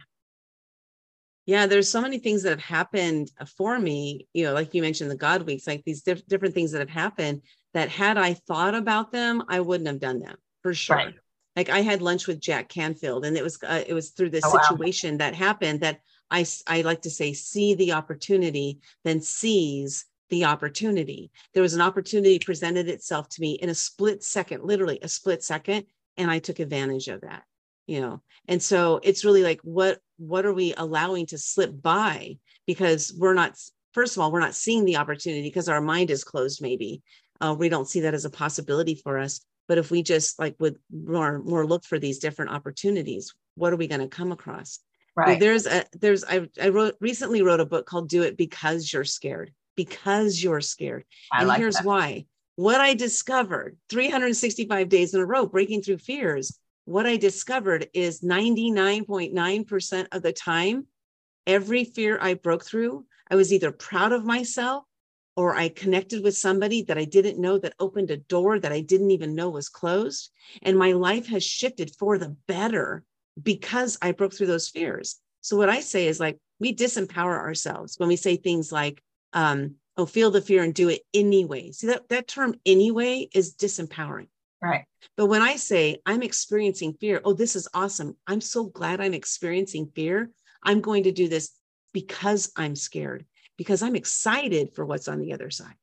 yeah 1.50 1.66
there's 1.66 1.90
so 1.90 2.00
many 2.00 2.18
things 2.18 2.44
that 2.44 2.50
have 2.50 2.60
happened 2.60 3.30
for 3.56 3.78
me 3.78 4.28
you 4.32 4.44
know 4.44 4.52
like 4.52 4.72
you 4.72 4.80
mentioned 4.80 5.10
the 5.10 5.16
God 5.16 5.42
winks 5.42 5.66
like 5.66 5.82
these 5.84 6.02
diff- 6.02 6.26
different 6.26 6.54
things 6.54 6.70
that 6.70 6.78
have 6.78 6.88
happened 6.88 7.42
that 7.74 7.88
had 7.88 8.16
i 8.16 8.34
thought 8.34 8.74
about 8.74 9.12
them 9.12 9.42
i 9.48 9.60
wouldn't 9.60 9.88
have 9.88 10.00
done 10.00 10.20
them 10.20 10.36
for 10.62 10.74
sure 10.74 10.96
right. 10.96 11.14
like 11.56 11.68
i 11.68 11.80
had 11.80 12.02
lunch 12.02 12.26
with 12.26 12.40
jack 12.40 12.68
canfield 12.68 13.24
and 13.24 13.36
it 13.36 13.42
was 13.42 13.58
uh, 13.62 13.82
it 13.86 13.94
was 13.94 14.10
through 14.10 14.30
this 14.30 14.44
oh, 14.44 14.58
situation 14.62 15.14
wow. 15.14 15.18
that 15.18 15.34
happened 15.34 15.80
that 15.80 16.00
i 16.30 16.44
i 16.66 16.82
like 16.82 17.02
to 17.02 17.10
say 17.10 17.32
see 17.32 17.74
the 17.74 17.92
opportunity 17.92 18.78
then 19.04 19.20
seize 19.20 20.06
the 20.30 20.44
opportunity 20.44 21.30
there 21.54 21.62
was 21.62 21.74
an 21.74 21.80
opportunity 21.80 22.38
presented 22.38 22.88
itself 22.88 23.28
to 23.28 23.40
me 23.40 23.52
in 23.54 23.68
a 23.68 23.74
split 23.74 24.22
second 24.22 24.62
literally 24.62 24.98
a 25.02 25.08
split 25.08 25.42
second 25.42 25.84
and 26.16 26.30
i 26.30 26.38
took 26.38 26.58
advantage 26.58 27.08
of 27.08 27.20
that 27.22 27.42
you 27.90 28.00
know 28.00 28.22
and 28.50 28.62
so 28.62 29.00
it's 29.02 29.24
really 29.24 29.42
like 29.42 29.60
what 29.62 30.00
what 30.18 30.44
are 30.44 30.52
we 30.52 30.74
allowing 30.76 31.26
to 31.26 31.38
slip 31.38 31.80
by? 31.80 32.36
Because 32.66 33.14
we're 33.16 33.32
not 33.34 33.56
first 33.92 34.16
of 34.16 34.22
all 34.22 34.32
we're 34.32 34.40
not 34.40 34.56
seeing 34.56 34.84
the 34.84 34.96
opportunity 34.96 35.42
because 35.42 35.68
our 35.68 35.80
mind 35.80 36.10
is 36.10 36.24
closed 36.24 36.60
maybe. 36.60 37.00
Uh, 37.40 37.54
we 37.58 37.68
don't 37.68 37.88
see 37.88 38.00
that 38.00 38.12
as 38.12 38.24
a 38.24 38.30
possibility 38.30 38.94
for 38.96 39.18
us. 39.18 39.40
But 39.68 39.78
if 39.78 39.90
we 39.90 40.02
just 40.02 40.38
like 40.38 40.56
would 40.58 40.76
more 40.92 41.38
more 41.38 41.64
look 41.64 41.84
for 41.84 41.98
these 41.98 42.18
different 42.18 42.50
opportunities 42.50 43.32
what 43.54 43.72
are 43.72 43.76
we 43.76 43.88
going 43.88 44.00
to 44.00 44.08
come 44.08 44.32
across? 44.32 44.80
Right. 45.16 45.38
there's 45.38 45.66
a 45.66 45.84
there's 45.92 46.24
I, 46.24 46.48
I 46.60 46.70
wrote 46.70 46.96
recently 47.00 47.42
wrote 47.42 47.60
a 47.60 47.66
book 47.66 47.86
called 47.86 48.08
do 48.08 48.22
it 48.22 48.36
because 48.36 48.92
you're 48.92 49.04
scared. 49.04 49.52
Because 49.76 50.42
you're 50.42 50.60
scared. 50.60 51.04
I 51.32 51.40
and 51.40 51.48
like 51.48 51.58
here's 51.58 51.76
that. 51.76 51.84
why. 51.84 52.26
What 52.56 52.80
i 52.80 52.94
discovered 52.94 53.78
365 53.90 54.88
days 54.88 55.14
in 55.14 55.20
a 55.20 55.24
row 55.24 55.46
breaking 55.46 55.82
through 55.82 55.98
fears 55.98 56.58
what 56.90 57.06
I 57.06 57.16
discovered 57.16 57.86
is 57.94 58.20
99.9% 58.20 60.06
of 60.10 60.22
the 60.22 60.32
time, 60.32 60.86
every 61.46 61.84
fear 61.84 62.18
I 62.20 62.34
broke 62.34 62.64
through, 62.64 63.04
I 63.30 63.36
was 63.36 63.52
either 63.52 63.70
proud 63.70 64.10
of 64.10 64.24
myself 64.24 64.82
or 65.36 65.54
I 65.54 65.68
connected 65.68 66.24
with 66.24 66.36
somebody 66.36 66.82
that 66.82 66.98
I 66.98 67.04
didn't 67.04 67.40
know 67.40 67.58
that 67.58 67.74
opened 67.78 68.10
a 68.10 68.16
door 68.16 68.58
that 68.58 68.72
I 68.72 68.80
didn't 68.80 69.12
even 69.12 69.36
know 69.36 69.50
was 69.50 69.68
closed. 69.68 70.32
And 70.62 70.76
my 70.76 70.90
life 70.90 71.28
has 71.28 71.44
shifted 71.44 71.94
for 71.96 72.18
the 72.18 72.36
better 72.48 73.04
because 73.40 73.96
I 74.02 74.10
broke 74.10 74.34
through 74.34 74.48
those 74.48 74.68
fears. 74.68 75.20
So, 75.42 75.56
what 75.56 75.68
I 75.70 75.78
say 75.82 76.08
is 76.08 76.18
like, 76.18 76.38
we 76.58 76.74
disempower 76.74 77.38
ourselves 77.38 77.94
when 77.98 78.08
we 78.08 78.16
say 78.16 78.34
things 78.34 78.72
like, 78.72 79.00
um, 79.32 79.76
oh, 79.96 80.06
feel 80.06 80.32
the 80.32 80.42
fear 80.42 80.64
and 80.64 80.74
do 80.74 80.88
it 80.88 81.02
anyway. 81.14 81.70
See, 81.70 81.86
that, 81.86 82.08
that 82.08 82.26
term 82.26 82.56
anyway 82.66 83.28
is 83.32 83.54
disempowering. 83.54 84.26
Right. 84.62 84.84
But 85.16 85.26
when 85.26 85.42
I 85.42 85.56
say 85.56 86.00
I'm 86.04 86.22
experiencing 86.22 86.94
fear, 86.94 87.20
oh, 87.24 87.32
this 87.32 87.56
is 87.56 87.68
awesome. 87.72 88.16
I'm 88.26 88.40
so 88.40 88.64
glad 88.64 89.00
I'm 89.00 89.14
experiencing 89.14 89.90
fear. 89.94 90.30
I'm 90.62 90.80
going 90.80 91.04
to 91.04 91.12
do 91.12 91.28
this 91.28 91.50
because 91.92 92.52
I'm 92.56 92.76
scared, 92.76 93.24
because 93.56 93.82
I'm 93.82 93.96
excited 93.96 94.74
for 94.74 94.84
what's 94.84 95.08
on 95.08 95.18
the 95.18 95.32
other 95.32 95.50
side. 95.50 95.74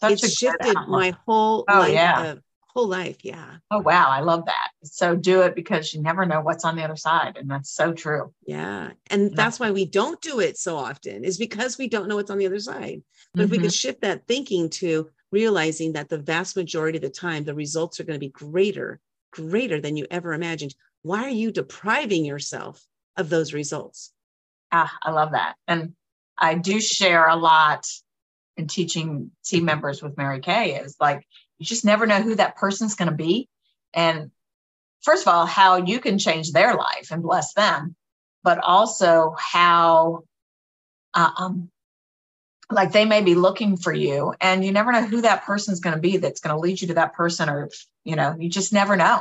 Such 0.00 0.24
it's 0.24 0.36
shifted 0.36 0.76
my 0.88 1.14
whole 1.26 1.64
oh, 1.68 1.78
life, 1.80 1.92
yeah. 1.92 2.20
Uh, 2.20 2.36
whole 2.68 2.88
life. 2.88 3.24
Yeah. 3.24 3.56
Oh, 3.70 3.80
wow. 3.80 4.08
I 4.08 4.20
love 4.20 4.46
that. 4.46 4.70
So 4.82 5.14
do 5.14 5.42
it 5.42 5.54
because 5.54 5.92
you 5.92 6.00
never 6.00 6.24
know 6.24 6.40
what's 6.40 6.64
on 6.64 6.74
the 6.74 6.84
other 6.84 6.96
side. 6.96 7.36
And 7.36 7.50
that's 7.50 7.70
so 7.70 7.92
true. 7.92 8.32
Yeah. 8.46 8.92
And 9.10 9.30
yeah. 9.30 9.36
that's 9.36 9.60
why 9.60 9.72
we 9.72 9.84
don't 9.84 10.20
do 10.22 10.40
it 10.40 10.56
so 10.56 10.76
often, 10.76 11.24
is 11.24 11.38
because 11.38 11.76
we 11.76 11.88
don't 11.88 12.08
know 12.08 12.16
what's 12.16 12.30
on 12.30 12.38
the 12.38 12.46
other 12.46 12.60
side. 12.60 13.02
But 13.34 13.40
mm-hmm. 13.40 13.44
if 13.44 13.50
we 13.50 13.56
mm-hmm. 13.58 13.64
could 13.64 13.74
shift 13.74 14.00
that 14.02 14.26
thinking 14.26 14.70
to, 14.70 15.10
realizing 15.32 15.94
that 15.94 16.08
the 16.08 16.18
vast 16.18 16.56
majority 16.56 16.98
of 16.98 17.02
the 17.02 17.10
time, 17.10 17.44
the 17.44 17.54
results 17.54 17.98
are 17.98 18.04
going 18.04 18.18
to 18.18 18.26
be 18.26 18.30
greater, 18.30 19.00
greater 19.32 19.80
than 19.80 19.96
you 19.96 20.06
ever 20.10 20.34
imagined. 20.34 20.74
Why 21.02 21.24
are 21.24 21.30
you 21.30 21.50
depriving 21.50 22.24
yourself 22.24 22.84
of 23.16 23.28
those 23.28 23.52
results? 23.52 24.12
Ah, 24.70 24.92
I 25.02 25.10
love 25.10 25.32
that. 25.32 25.56
And 25.66 25.94
I 26.38 26.54
do 26.54 26.80
share 26.80 27.26
a 27.26 27.36
lot 27.36 27.86
in 28.56 28.68
teaching 28.68 29.30
team 29.44 29.64
members 29.64 30.02
with 30.02 30.16
Mary 30.16 30.40
Kay 30.40 30.76
is 30.76 30.96
like, 31.00 31.26
you 31.58 31.66
just 31.66 31.84
never 31.84 32.06
know 32.06 32.20
who 32.20 32.34
that 32.34 32.56
person's 32.56 32.94
going 32.94 33.10
to 33.10 33.16
be. 33.16 33.48
And 33.94 34.30
first 35.02 35.26
of 35.26 35.32
all, 35.32 35.46
how 35.46 35.76
you 35.76 36.00
can 36.00 36.18
change 36.18 36.52
their 36.52 36.74
life 36.74 37.08
and 37.10 37.22
bless 37.22 37.54
them, 37.54 37.96
but 38.42 38.58
also 38.58 39.34
how 39.38 40.24
uh, 41.14 41.30
um, 41.38 41.70
like 42.74 42.92
they 42.92 43.04
may 43.04 43.22
be 43.22 43.34
looking 43.34 43.76
for 43.76 43.92
you 43.92 44.34
and 44.40 44.64
you 44.64 44.72
never 44.72 44.92
know 44.92 45.04
who 45.04 45.20
that 45.20 45.44
person's 45.44 45.80
going 45.80 45.94
to 45.94 46.00
be 46.00 46.16
that's 46.16 46.40
going 46.40 46.54
to 46.54 46.60
lead 46.60 46.80
you 46.80 46.88
to 46.88 46.94
that 46.94 47.12
person 47.14 47.48
or 47.48 47.68
you 48.04 48.16
know 48.16 48.34
you 48.38 48.48
just 48.48 48.72
never 48.72 48.96
know 48.96 49.20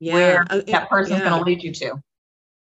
yeah. 0.00 0.14
where 0.14 0.46
uh, 0.50 0.60
that 0.66 0.88
person's 0.88 1.18
yeah. 1.18 1.28
going 1.28 1.38
to 1.38 1.44
lead 1.44 1.62
you 1.62 1.72
to 1.72 2.02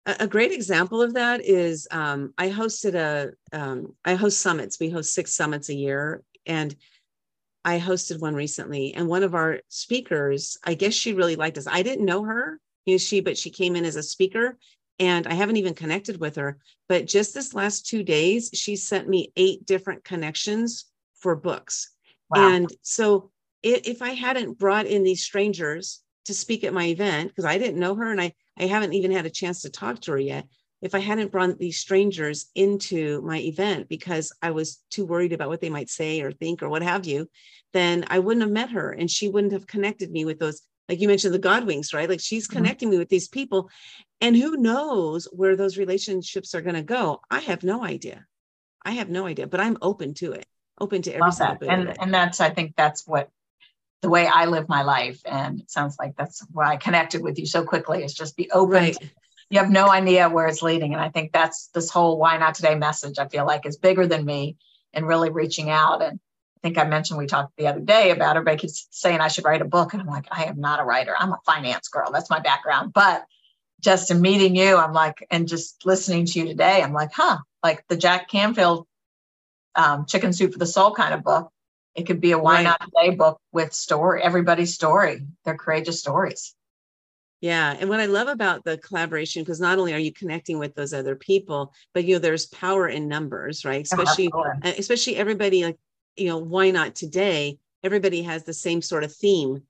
a 0.07 0.27
great 0.27 0.53
example 0.53 1.03
of 1.03 1.15
that 1.15 1.45
is 1.45 1.87
um, 1.91 2.33
i 2.39 2.49
hosted 2.49 2.95
a 2.95 3.33
um, 3.57 3.95
I 4.05 4.15
host 4.15 4.41
summits 4.41 4.81
we 4.81 4.91
host 4.91 5.13
six 5.13 5.33
summits 5.33 5.69
a 5.69 5.75
year 5.75 6.23
and 6.47 6.75
i 7.65 7.79
hosted 7.79 8.21
one 8.21 8.35
recently 8.35 8.95
and 8.95 9.09
one 9.09 9.23
of 9.23 9.35
our 9.35 9.61
speakers 9.69 10.59
i 10.65 10.75
guess 10.75 10.95
she 10.95 11.13
really 11.13 11.37
liked 11.37 11.59
us 11.59 11.67
i 11.67 11.83
didn't 11.83 12.07
know 12.07 12.25
her 12.25 12.61
you 12.87 12.95
know 12.95 12.99
she 12.99 13.21
but 13.21 13.37
she 13.37 13.51
came 13.51 13.77
in 13.77 13.85
as 13.85 13.97
a 13.97 14.03
speaker 14.03 14.57
and 14.99 15.27
I 15.27 15.35
haven't 15.35 15.57
even 15.57 15.75
connected 15.75 16.21
with 16.21 16.37
her. 16.37 16.59
But 16.89 17.07
just 17.07 17.35
this 17.35 17.55
last 17.55 17.87
two 17.87 18.03
days, 18.03 18.51
she 18.55 18.77
sent 18.77 19.09
me 19.09 19.33
eight 19.37 19.67
different 19.67 20.05
connections 20.05 20.87
for 21.21 21.37
books. 21.37 21.91
Wow. 22.31 22.49
And 22.49 22.69
so 22.83 23.31
if, 23.63 23.87
if 23.87 24.03
I 24.03 24.11
hadn't 24.11 24.59
brought 24.59 24.87
in 24.87 25.03
these 25.03 25.23
strangers 25.23 26.01
to 26.27 26.35
speak 26.35 26.65
at 26.65 26.75
my 26.75 26.87
event, 26.87 27.29
because 27.29 27.45
I 27.45 27.59
didn't 27.59 27.81
know 27.81 27.95
her 27.95 28.11
and 28.11 28.21
I, 28.21 28.33
I 28.59 28.65
haven't 28.65 28.93
even 28.93 29.11
had 29.11 29.27
a 29.27 29.31
chance 29.31 29.63
to 29.63 29.71
talk 29.71 30.01
to 30.03 30.13
her 30.13 30.19
yet, 30.19 30.47
if 30.81 30.95
I 30.95 31.01
hadn't 31.01 31.33
brought 31.33 31.59
these 31.59 31.79
strangers 31.79 32.51
into 32.55 33.21
my 33.23 33.39
event 33.39 33.89
because 33.89 34.33
I 34.43 34.53
was 34.53 34.81
too 34.91 35.05
worried 35.05 35.33
about 35.33 35.49
what 35.49 35.61
they 35.61 35.71
might 35.71 35.91
say 35.91 36.21
or 36.21 36.31
think 36.31 36.63
or 36.63 36.69
what 36.69 36.83
have 36.83 37.05
you, 37.05 37.29
then 37.73 38.05
I 38.09 38.21
wouldn't 38.21 38.43
have 38.43 38.53
met 38.53 38.71
her 38.71 38.93
and 38.93 39.11
she 39.11 39.29
wouldn't 39.29 39.53
have 39.53 39.67
connected 39.67 40.11
me 40.11 40.25
with 40.25 40.39
those 40.39 40.63
like 40.89 41.01
you 41.01 41.09
mentioned 41.09 41.35
the 41.35 41.39
God 41.39 41.65
winks 41.65 41.93
right 41.93 42.09
like 42.09 42.21
she's 42.21 42.47
mm-hmm. 42.49 42.59
connecting 42.59 42.89
mm-hmm. 42.89 42.97
me 42.97 42.99
with 42.99 43.09
these 43.09 43.29
people 43.29 43.71
and 44.21 44.37
who 44.37 44.57
knows 44.57 45.27
where 45.33 45.57
those 45.57 45.79
relationships 45.79 46.55
are 46.55 46.61
going 46.61 46.75
to 46.75 46.83
go 46.83 47.21
i 47.31 47.41
have 47.41 47.63
no 47.63 47.85
idea 47.85 48.27
i 48.85 48.93
have 48.93 49.09
no 49.09 49.27
idea 49.27 49.47
but 49.47 49.61
i'm 49.61 49.79
open 49.83 50.15
to 50.15 50.33
it 50.33 50.47
open 50.81 51.03
to 51.03 51.13
every 51.13 51.33
single 51.33 51.57
bit 51.57 51.69
and 51.69 52.01
and 52.01 52.15
that's 52.15 52.41
i 52.41 52.51
think 52.51 52.75
that's 52.77 53.07
what 53.07 53.29
the 54.03 54.09
way 54.09 54.27
i 54.27 54.47
live 54.47 54.69
my 54.69 54.83
life 54.83 55.21
and 55.25 55.61
it 55.61 55.71
sounds 55.71 55.97
like 55.99 56.17
that's 56.17 56.45
why 56.53 56.73
i 56.73 56.77
connected 56.77 57.23
with 57.23 57.39
you 57.39 57.47
so 57.47 57.65
quickly 57.65 58.05
is 58.05 58.15
just 58.15 58.37
be 58.37 58.51
open 58.51 58.73
right. 58.73 58.97
you 59.51 59.59
have 59.59 59.71
no 59.71 59.89
idea 59.91 60.29
where 60.29 60.47
it's 60.47 60.63
leading 60.63 60.93
and 60.93 61.03
i 61.03 61.09
think 61.09 61.33
that's 61.33 61.69
this 61.69 61.91
whole 61.91 62.19
why 62.19 62.37
not 62.39 62.55
today 62.55 62.75
message 62.75 63.19
i 63.19 63.29
feel 63.29 63.47
like 63.47 63.67
is 63.67 63.77
bigger 63.77 64.07
than 64.07 64.25
me 64.25 64.57
and 64.93 65.07
really 65.07 65.31
reaching 65.31 65.69
out 65.71 66.03
and 66.03 66.21
think 66.63 66.79
I 66.79 66.85
mentioned 66.85 67.19
we 67.19 67.27
talked 67.27 67.57
the 67.57 67.67
other 67.67 67.81
day 67.81 68.11
about 68.11 68.37
everybody 68.37 68.59
keeps 68.59 68.87
saying 68.91 69.21
I 69.21 69.29
should 69.29 69.45
write 69.45 69.63
a 69.63 69.67
book. 69.67 69.93
And 69.93 70.03
I'm 70.03 70.09
like, 70.09 70.27
I 70.31 70.45
am 70.45 70.61
not 70.61 70.81
a 70.81 70.85
writer. 70.85 71.15
I'm 71.19 71.33
a 71.33 71.41
finance 71.45 71.89
girl. 71.89 72.11
That's 72.13 72.31
my 72.31 72.41
background. 72.41 72.93
But 72.93 73.25
just 73.81 74.11
in 74.11 74.21
meeting 74.21 74.57
you, 74.57 74.77
I'm 74.77 74.93
like, 74.93 75.27
and 75.31 75.49
just 75.49 75.87
listening 75.87 76.27
to 76.27 76.39
you 76.39 76.47
today, 76.47 76.83
I'm 76.83 76.93
like, 76.93 77.11
huh, 77.13 77.39
like 77.63 77.85
the 77.89 77.97
Jack 77.97 78.29
Canfield 78.29 78.87
um, 79.75 80.07
Chicken 80.07 80.33
Soup 80.33 80.53
for 80.53 80.59
the 80.59 80.67
Soul 80.67 80.93
kind 80.93 81.15
of 81.15 81.23
book. 81.23 81.51
It 81.95 82.07
could 82.07 82.21
be 82.21 82.33
a 82.33 82.39
why 82.39 82.57
right. 82.57 82.65
not 82.65 82.81
today 82.81 83.15
book 83.15 83.41
with 83.53 83.73
story, 83.73 84.23
everybody's 84.23 84.75
story, 84.75 85.27
their 85.45 85.57
courageous 85.57 86.01
stories. 86.01 86.55
Yeah. 87.41 87.77
And 87.79 87.89
what 87.89 88.01
I 88.01 88.07
love 88.07 88.29
about 88.29 88.65
the 88.65 88.79
collaboration, 88.79 89.43
because 89.43 89.61
not 89.61 89.79
only 89.79 89.95
are 89.95 89.99
you 89.99 90.13
connecting 90.13 90.59
with 90.59 90.75
those 90.75 90.93
other 90.93 91.15
people, 91.15 91.73
but 91.95 92.05
you 92.05 92.15
know, 92.15 92.19
there's 92.19 92.47
power 92.47 92.89
in 92.89 93.09
numbers, 93.09 93.65
right? 93.65 93.85
Especially, 93.85 94.31
oh, 94.33 94.45
especially 94.65 95.17
everybody 95.17 95.65
like 95.65 95.77
you 96.19 96.29
know 96.29 96.39
why 96.39 96.71
not 96.71 96.95
today? 96.95 97.59
Everybody 97.85 98.23
has 98.23 98.45
the 98.45 98.53
same 98.53 98.83
sort 98.83 99.05
of 99.05 99.15
theme 99.15 99.63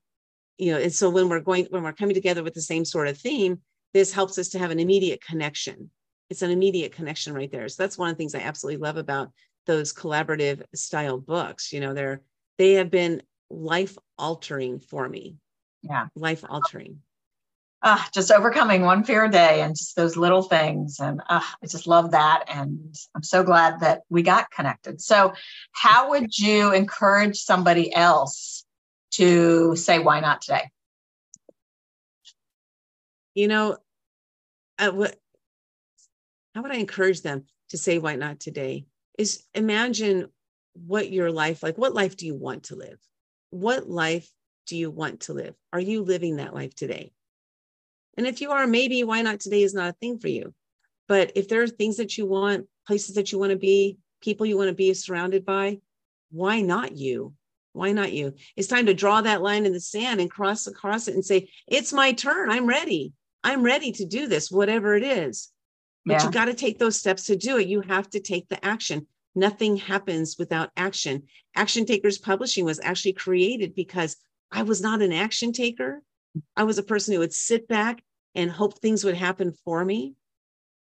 you 0.57 0.73
know 0.73 0.79
and 0.79 0.93
so 0.93 1.09
when 1.09 1.29
we're 1.29 1.39
going 1.39 1.65
when 1.69 1.83
we're 1.83 1.93
coming 1.93 2.13
together 2.13 2.43
with 2.43 2.53
the 2.53 2.61
same 2.61 2.83
sort 2.83 3.07
of 3.07 3.17
theme 3.17 3.59
this 3.93 4.13
helps 4.13 4.37
us 4.37 4.49
to 4.49 4.59
have 4.59 4.71
an 4.71 4.79
immediate 4.79 5.21
connection. 5.21 5.89
It's 6.29 6.41
an 6.43 6.51
immediate 6.51 6.91
connection 6.91 7.33
right 7.33 7.51
there. 7.51 7.67
So 7.67 7.81
that's 7.81 7.97
one 7.97 8.09
of 8.09 8.15
the 8.15 8.17
things 8.17 8.35
i 8.35 8.39
absolutely 8.39 8.81
love 8.81 8.97
about 8.97 9.31
those 9.65 9.93
collaborative 9.93 10.63
style 10.75 11.17
books. 11.17 11.73
You 11.73 11.79
know 11.79 11.93
they're 11.93 12.21
they 12.57 12.73
have 12.73 12.91
been 12.91 13.23
life 13.49 13.97
altering 14.17 14.79
for 14.79 15.07
me. 15.07 15.37
Yeah. 15.81 16.07
Life 16.15 16.43
altering 16.47 16.99
uh, 17.81 18.03
just 18.13 18.31
overcoming 18.31 18.81
one 18.81 19.03
fear 19.03 19.25
a 19.25 19.31
day 19.31 19.61
and 19.61 19.75
just 19.75 19.95
those 19.95 20.17
little 20.17 20.41
things. 20.41 20.99
And 20.99 21.21
uh, 21.29 21.41
I 21.41 21.67
just 21.67 21.87
love 21.87 22.11
that. 22.11 22.43
And 22.47 22.93
I'm 23.15 23.23
so 23.23 23.43
glad 23.43 23.79
that 23.79 24.01
we 24.09 24.21
got 24.21 24.51
connected. 24.51 25.01
So, 25.01 25.33
how 25.71 26.09
would 26.09 26.37
you 26.37 26.73
encourage 26.73 27.37
somebody 27.37 27.93
else 27.93 28.65
to 29.11 29.75
say, 29.75 29.99
why 29.99 30.19
not 30.19 30.41
today? 30.41 30.69
You 33.33 33.47
know, 33.47 33.77
how 34.77 34.91
would 34.91 36.71
I 36.71 36.75
encourage 36.75 37.21
them 37.21 37.45
to 37.69 37.77
say, 37.77 37.97
why 37.99 38.15
not 38.15 38.39
today? 38.39 38.85
Is 39.17 39.43
imagine 39.53 40.29
what 40.73 41.11
your 41.11 41.31
life 41.31 41.63
like, 41.63 41.77
what 41.77 41.93
life 41.93 42.17
do 42.17 42.25
you 42.25 42.35
want 42.35 42.63
to 42.63 42.75
live? 42.75 42.99
What 43.51 43.89
life 43.89 44.29
do 44.67 44.75
you 44.75 44.91
want 44.91 45.21
to 45.21 45.33
live? 45.33 45.55
Are 45.73 45.79
you 45.79 46.01
living 46.03 46.37
that 46.37 46.53
life 46.53 46.75
today? 46.75 47.11
And 48.19 48.27
if 48.27 48.41
you 48.41 48.51
are, 48.51 48.67
maybe 48.67 49.01
why 49.05 49.21
not 49.21 49.39
today 49.39 49.63
is 49.63 49.73
not 49.73 49.91
a 49.91 49.93
thing 49.93 50.19
for 50.19 50.27
you. 50.27 50.53
But 51.07 51.31
if 51.35 51.47
there 51.47 51.63
are 51.63 51.67
things 51.67 51.95
that 51.97 52.17
you 52.17 52.25
want, 52.25 52.67
places 52.85 53.15
that 53.15 53.31
you 53.31 53.39
want 53.39 53.51
to 53.51 53.57
be, 53.57 53.97
people 54.21 54.45
you 54.45 54.57
want 54.57 54.67
to 54.67 54.75
be 54.75 54.93
surrounded 54.93 55.45
by, 55.45 55.79
why 56.29 56.59
not 56.59 56.97
you? 56.97 57.33
Why 57.71 57.93
not 57.93 58.11
you? 58.11 58.33
It's 58.57 58.67
time 58.67 58.87
to 58.87 58.93
draw 58.93 59.21
that 59.21 59.41
line 59.41 59.65
in 59.65 59.71
the 59.71 59.79
sand 59.79 60.19
and 60.19 60.29
cross 60.29 60.67
across 60.67 61.07
it 61.07 61.13
and 61.13 61.23
say, 61.23 61.49
it's 61.65 61.93
my 61.93 62.11
turn. 62.11 62.51
I'm 62.51 62.65
ready. 62.65 63.13
I'm 63.41 63.63
ready 63.63 63.93
to 63.93 64.05
do 64.05 64.27
this, 64.27 64.51
whatever 64.51 64.95
it 64.97 65.03
is. 65.03 65.49
But 66.05 66.15
yeah. 66.15 66.25
you 66.25 66.31
got 66.31 66.45
to 66.45 66.53
take 66.53 66.77
those 66.77 66.99
steps 66.99 67.23
to 67.27 67.37
do 67.37 67.57
it. 67.57 67.69
You 67.69 67.79
have 67.79 68.09
to 68.09 68.19
take 68.19 68.49
the 68.49 68.63
action. 68.65 69.07
Nothing 69.33 69.77
happens 69.77 70.35
without 70.37 70.71
action. 70.75 71.23
Action 71.55 71.85
Takers 71.85 72.17
Publishing 72.17 72.65
was 72.65 72.81
actually 72.83 73.13
created 73.13 73.75
because 73.75 74.17
I 74.51 74.63
was 74.63 74.81
not 74.81 75.01
an 75.01 75.13
action 75.13 75.53
taker. 75.53 76.01
I 76.57 76.65
was 76.65 76.77
a 76.77 76.83
person 76.83 77.13
who 77.13 77.21
would 77.21 77.33
sit 77.33 77.65
back 77.69 78.03
and 78.35 78.51
hope 78.51 78.79
things 78.79 79.03
would 79.03 79.15
happen 79.15 79.53
for 79.65 79.83
me. 79.83 80.15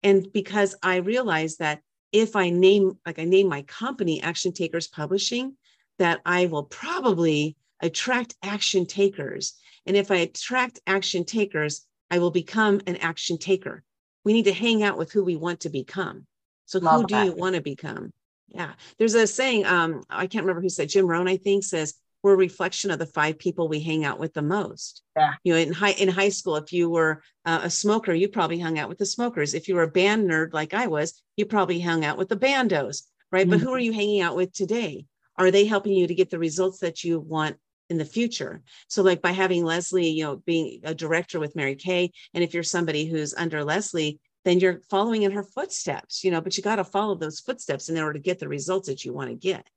And 0.03 0.31
because 0.31 0.75
I 0.83 0.97
realized 0.97 1.59
that 1.59 1.81
if 2.11 2.35
I 2.35 2.49
name, 2.49 2.97
like 3.05 3.19
I 3.19 3.25
name 3.25 3.47
my 3.47 3.63
company 3.63 4.21
Action 4.21 4.53
Takers 4.53 4.87
Publishing, 4.87 5.55
that 5.99 6.21
I 6.25 6.45
will 6.45 6.63
probably 6.63 7.57
attract 7.81 8.35
action 8.43 8.85
takers. 8.85 9.53
And 9.85 9.95
if 9.95 10.11
I 10.11 10.17
attract 10.17 10.79
action 10.87 11.25
takers, 11.25 11.85
I 12.09 12.19
will 12.19 12.31
become 12.31 12.81
an 12.87 12.97
action 12.97 13.37
taker. 13.37 13.83
We 14.23 14.33
need 14.33 14.45
to 14.45 14.53
hang 14.53 14.83
out 14.83 14.97
with 14.97 15.11
who 15.11 15.23
we 15.23 15.35
want 15.35 15.61
to 15.61 15.69
become. 15.69 16.25
So 16.65 16.79
Love 16.79 17.01
who 17.01 17.07
that. 17.07 17.23
do 17.23 17.29
you 17.29 17.35
want 17.35 17.55
to 17.55 17.61
become? 17.61 18.11
Yeah. 18.49 18.73
There's 18.97 19.13
a 19.13 19.27
saying, 19.27 19.65
um, 19.65 20.03
I 20.09 20.27
can't 20.27 20.43
remember 20.43 20.61
who 20.61 20.69
said, 20.69 20.89
Jim 20.89 21.07
Rohn, 21.07 21.27
I 21.27 21.37
think, 21.37 21.63
says, 21.63 21.93
we're 22.23 22.33
a 22.33 22.37
reflection 22.37 22.91
of 22.91 22.99
the 22.99 23.05
five 23.05 23.37
people 23.37 23.67
we 23.67 23.79
hang 23.79 24.03
out 24.03 24.19
with 24.19 24.33
the 24.33 24.41
most. 24.41 25.03
Yeah. 25.15 25.33
You 25.43 25.53
know, 25.53 25.59
in 25.59 25.73
high 25.73 25.91
in 25.91 26.09
high 26.09 26.29
school, 26.29 26.55
if 26.55 26.73
you 26.73 26.89
were 26.89 27.21
uh, 27.45 27.61
a 27.63 27.69
smoker, 27.69 28.13
you 28.13 28.27
probably 28.27 28.59
hung 28.59 28.79
out 28.79 28.89
with 28.89 28.97
the 28.97 29.05
smokers. 29.05 29.53
If 29.53 29.67
you 29.67 29.75
were 29.75 29.83
a 29.83 29.87
band 29.91 30.29
nerd 30.29 30.53
like 30.53 30.73
I 30.73 30.87
was, 30.87 31.21
you 31.35 31.45
probably 31.45 31.79
hung 31.79 32.03
out 32.03 32.17
with 32.17 32.29
the 32.29 32.37
bandos, 32.37 33.03
right? 33.31 33.43
Mm-hmm. 33.43 33.51
But 33.51 33.59
who 33.61 33.73
are 33.73 33.79
you 33.79 33.93
hanging 33.93 34.21
out 34.21 34.35
with 34.35 34.53
today? 34.53 35.05
Are 35.37 35.51
they 35.51 35.65
helping 35.65 35.93
you 35.93 36.07
to 36.07 36.15
get 36.15 36.29
the 36.29 36.39
results 36.39 36.79
that 36.79 37.03
you 37.03 37.19
want 37.19 37.57
in 37.89 37.97
the 37.97 38.05
future? 38.05 38.61
So, 38.87 39.03
like 39.03 39.21
by 39.21 39.31
having 39.31 39.63
Leslie, 39.63 40.09
you 40.09 40.23
know, 40.23 40.37
being 40.37 40.81
a 40.83 40.95
director 40.95 41.39
with 41.39 41.55
Mary 41.55 41.75
Kay, 41.75 42.11
and 42.33 42.43
if 42.43 42.53
you're 42.53 42.63
somebody 42.63 43.05
who's 43.05 43.35
under 43.35 43.63
Leslie, 43.63 44.19
then 44.45 44.59
you're 44.59 44.81
following 44.89 45.23
in 45.23 45.31
her 45.31 45.43
footsteps, 45.43 46.23
you 46.23 46.31
know. 46.31 46.41
But 46.41 46.57
you 46.57 46.63
got 46.63 46.77
to 46.77 46.83
follow 46.83 47.15
those 47.15 47.39
footsteps 47.39 47.89
in 47.89 47.97
order 47.97 48.13
to 48.13 48.19
get 48.19 48.39
the 48.39 48.47
results 48.47 48.87
that 48.87 49.05
you 49.05 49.13
want 49.13 49.29
to 49.29 49.35
get. 49.35 49.67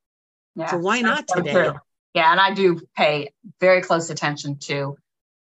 Yeah, 0.56 0.70
so 0.70 0.78
why 0.78 1.00
not 1.00 1.28
today? 1.28 1.52
True. 1.52 1.74
Yeah, 2.14 2.30
and 2.30 2.40
I 2.40 2.52
do 2.54 2.80
pay 2.96 3.32
very 3.60 3.82
close 3.82 4.10
attention 4.10 4.58
to 4.60 4.96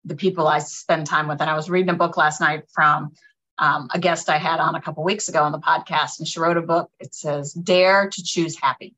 the 0.05 0.17
people 0.17 0.47
I 0.47 0.59
spend 0.59 1.07
time 1.07 1.29
with. 1.29 1.41
And 1.41 1.51
I 1.51 1.55
was 1.55 1.71
reading 1.71 1.91
a 1.91 1.95
book 1.95 2.17
last 2.17 2.41
night 2.41 2.65
from 2.73 3.13
um, 3.59 3.89
a 3.93 3.99
guest 3.99 4.29
I 4.29 4.39
had 4.39 4.61
on 4.61 4.75
a 4.75 4.81
couple 4.81 5.05
weeks 5.05 5.29
ago 5.29 5.43
on 5.43 5.53
the 5.53 5.59
podcast, 5.59 6.19
and 6.19 6.29
she 6.29 6.41
wrote 6.41 6.57
a 6.57 6.63
book. 6.63 6.91
It 7.01 7.15
says 7.15 7.53
"Dare 7.53 8.09
to 8.11 8.23
Choose 8.23 8.57
Happy." 8.61 8.95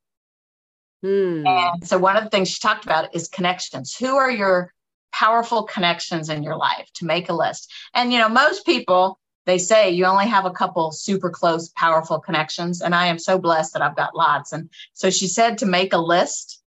Hmm. 1.03 1.47
And 1.47 1.87
so 1.87 1.99
one 1.99 2.17
of 2.17 2.25
the 2.25 2.31
things 2.31 2.49
she 2.49 2.61
talked 2.61 2.85
about 2.85 3.15
is 3.15 3.29
connections. 3.29 3.97
Who 3.97 4.17
are 4.17 4.31
your 4.31 4.73
powerful 5.13 5.63
connections 5.63 6.29
in 6.29 6.43
your 6.43 6.57
life? 6.57 6.91
To 6.95 7.05
make 7.05 7.29
a 7.29 7.35
list. 7.35 7.73
And 7.95 8.13
you 8.13 8.19
know, 8.19 8.29
most 8.29 8.67
people 8.67 9.19
they 9.49 9.59
say 9.59 9.91
you 9.91 10.05
only 10.05 10.27
have 10.27 10.45
a 10.45 10.51
couple 10.51 10.93
super 10.93 11.31
close, 11.31 11.71
powerful 11.71 12.19
connections. 12.19 12.83
And 12.83 12.95
I 12.95 13.07
am 13.07 13.19
so 13.19 13.39
blessed 13.39 13.73
that 13.73 13.81
I've 13.81 13.97
got 13.97 14.15
lots. 14.15 14.53
And 14.53 14.69
so 14.93 15.09
she 15.09 15.27
said 15.27 15.57
to 15.59 15.67
make 15.67 15.95
a 15.95 15.99
list 15.99 16.58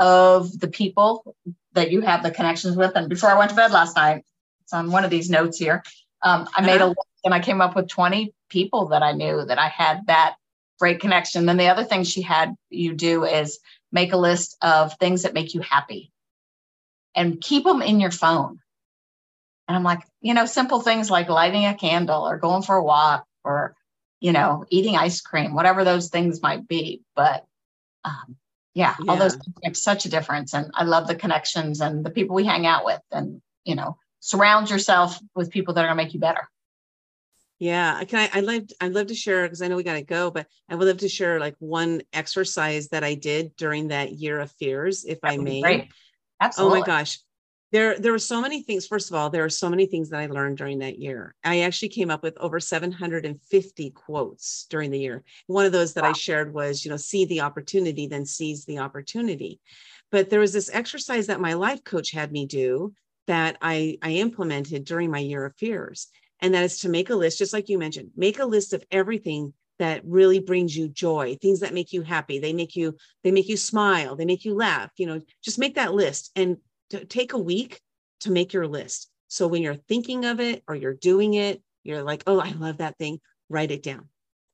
of 0.00 0.58
the 0.58 0.68
people 0.68 1.36
that 1.74 1.92
you 1.92 2.00
have 2.00 2.22
the 2.22 2.30
connections 2.30 2.76
with. 2.76 2.92
And 2.96 3.08
before 3.08 3.30
I 3.30 3.38
went 3.38 3.50
to 3.50 3.56
bed 3.56 3.70
last 3.70 3.94
night, 3.94 4.24
it's 4.64 4.72
on 4.72 4.90
one 4.90 5.04
of 5.04 5.10
these 5.10 5.30
notes 5.30 5.58
here. 5.58 5.84
Um, 6.22 6.48
I 6.56 6.62
made 6.62 6.80
a 6.80 6.84
uh-huh. 6.84 6.88
list 6.88 7.20
and 7.24 7.34
I 7.34 7.40
came 7.40 7.60
up 7.60 7.76
with 7.76 7.88
20 7.88 8.34
people 8.48 8.88
that 8.88 9.02
I 9.02 9.12
knew 9.12 9.44
that 9.44 9.58
I 9.58 9.68
had 9.68 10.06
that 10.06 10.36
great 10.80 11.00
connection. 11.00 11.46
Then 11.46 11.58
the 11.58 11.68
other 11.68 11.84
thing 11.84 12.02
she 12.02 12.22
had 12.22 12.56
you 12.70 12.94
do 12.94 13.24
is 13.24 13.60
make 13.92 14.12
a 14.12 14.16
list 14.16 14.56
of 14.62 14.94
things 14.94 15.22
that 15.22 15.34
make 15.34 15.54
you 15.54 15.60
happy 15.60 16.10
and 17.14 17.40
keep 17.40 17.64
them 17.64 17.82
in 17.82 18.00
your 18.00 18.10
phone. 18.10 18.58
And 19.68 19.76
I'm 19.76 19.84
like, 19.84 20.02
you 20.20 20.34
know, 20.34 20.46
simple 20.46 20.80
things 20.80 21.10
like 21.10 21.28
lighting 21.28 21.66
a 21.66 21.74
candle 21.74 22.26
or 22.26 22.38
going 22.38 22.62
for 22.62 22.76
a 22.76 22.82
walk 22.82 23.26
or, 23.44 23.76
you 24.18 24.32
know, 24.32 24.64
eating 24.70 24.96
ice 24.96 25.20
cream, 25.20 25.54
whatever 25.54 25.84
those 25.84 26.08
things 26.08 26.42
might 26.42 26.66
be. 26.66 27.02
But 27.14 27.44
um, 28.04 28.36
yeah, 28.74 28.94
yeah, 29.00 29.10
all 29.10 29.16
those 29.18 29.36
make 29.64 29.76
such 29.76 30.04
a 30.04 30.08
difference 30.08 30.54
and 30.54 30.70
i 30.74 30.84
love 30.84 31.06
the 31.06 31.14
connections 31.14 31.80
and 31.80 32.04
the 32.04 32.10
people 32.10 32.36
we 32.36 32.44
hang 32.44 32.66
out 32.66 32.84
with 32.84 33.00
and 33.10 33.42
you 33.64 33.74
know 33.74 33.96
surround 34.20 34.70
yourself 34.70 35.18
with 35.34 35.50
people 35.50 35.74
that 35.74 35.80
are 35.80 35.88
going 35.88 35.96
to 35.96 36.04
make 36.04 36.14
you 36.14 36.20
better 36.20 36.48
yeah 37.58 38.02
can 38.04 38.18
i 38.20 38.38
i'd 38.38 38.44
love 38.44 38.62
i'd 38.80 38.92
love 38.92 39.06
to 39.08 39.14
share 39.14 39.42
because 39.42 39.62
i 39.62 39.68
know 39.68 39.76
we 39.76 39.82
got 39.82 39.94
to 39.94 40.02
go 40.02 40.30
but 40.30 40.46
i 40.68 40.74
would 40.74 40.86
love 40.86 40.98
to 40.98 41.08
share 41.08 41.40
like 41.40 41.56
one 41.58 42.00
exercise 42.12 42.88
that 42.88 43.04
i 43.04 43.14
did 43.14 43.54
during 43.56 43.88
that 43.88 44.12
year 44.12 44.38
of 44.38 44.52
fears 44.52 45.04
if 45.04 45.20
that 45.20 45.32
i 45.32 45.36
may 45.36 45.60
great. 45.60 45.88
Absolutely. 46.40 46.78
oh 46.78 46.80
my 46.80 46.86
gosh 46.86 47.18
there 47.72 47.98
there 47.98 48.12
were 48.12 48.18
so 48.18 48.40
many 48.40 48.62
things 48.62 48.86
first 48.86 49.10
of 49.10 49.16
all 49.16 49.30
there 49.30 49.44
are 49.44 49.50
so 49.50 49.70
many 49.70 49.86
things 49.86 50.10
that 50.10 50.20
i 50.20 50.26
learned 50.26 50.56
during 50.56 50.78
that 50.80 50.98
year. 50.98 51.34
I 51.44 51.60
actually 51.60 51.90
came 51.90 52.10
up 52.10 52.22
with 52.22 52.36
over 52.38 52.60
750 52.60 53.90
quotes 53.90 54.66
during 54.68 54.90
the 54.90 54.98
year. 54.98 55.22
One 55.46 55.66
of 55.66 55.72
those 55.72 55.94
that 55.94 56.04
wow. 56.04 56.10
i 56.10 56.12
shared 56.12 56.52
was 56.52 56.84
you 56.84 56.90
know 56.90 56.96
see 56.96 57.24
the 57.24 57.40
opportunity 57.40 58.06
then 58.06 58.26
seize 58.26 58.64
the 58.64 58.78
opportunity. 58.78 59.60
But 60.10 60.28
there 60.28 60.40
was 60.40 60.52
this 60.52 60.70
exercise 60.72 61.28
that 61.28 61.40
my 61.40 61.54
life 61.54 61.84
coach 61.84 62.10
had 62.10 62.32
me 62.32 62.46
do 62.46 62.92
that 63.26 63.56
i 63.62 63.98
i 64.02 64.12
implemented 64.12 64.84
during 64.84 65.10
my 65.10 65.18
year 65.18 65.44
of 65.44 65.56
fears 65.56 66.08
and 66.40 66.54
that 66.54 66.64
is 66.64 66.80
to 66.80 66.88
make 66.88 67.10
a 67.10 67.14
list 67.14 67.38
just 67.38 67.52
like 67.52 67.68
you 67.68 67.78
mentioned 67.78 68.10
make 68.16 68.38
a 68.38 68.44
list 68.44 68.72
of 68.72 68.82
everything 68.90 69.52
that 69.78 70.02
really 70.04 70.40
brings 70.40 70.76
you 70.76 70.88
joy 70.88 71.34
things 71.40 71.60
that 71.60 71.72
make 71.72 71.90
you 71.90 72.02
happy. 72.02 72.38
They 72.38 72.52
make 72.52 72.76
you 72.76 72.96
they 73.24 73.30
make 73.30 73.48
you 73.48 73.56
smile 73.56 74.14
they 74.14 74.26
make 74.26 74.44
you 74.44 74.54
laugh 74.54 74.90
you 74.96 75.06
know 75.06 75.20
just 75.42 75.58
make 75.58 75.76
that 75.76 75.94
list. 75.94 76.30
And 76.36 76.58
to 76.90 77.04
take 77.04 77.32
a 77.32 77.38
week 77.38 77.80
to 78.20 78.30
make 78.30 78.52
your 78.52 78.66
list. 78.66 79.08
So 79.28 79.46
when 79.46 79.62
you're 79.62 79.74
thinking 79.74 80.24
of 80.24 80.40
it 80.40 80.62
or 80.68 80.74
you're 80.74 80.94
doing 80.94 81.34
it, 81.34 81.62
you're 81.82 82.02
like, 82.02 82.22
oh, 82.26 82.40
I 82.40 82.50
love 82.50 82.78
that 82.78 82.98
thing, 82.98 83.20
write 83.48 83.70
it 83.70 83.82
down. 83.82 84.08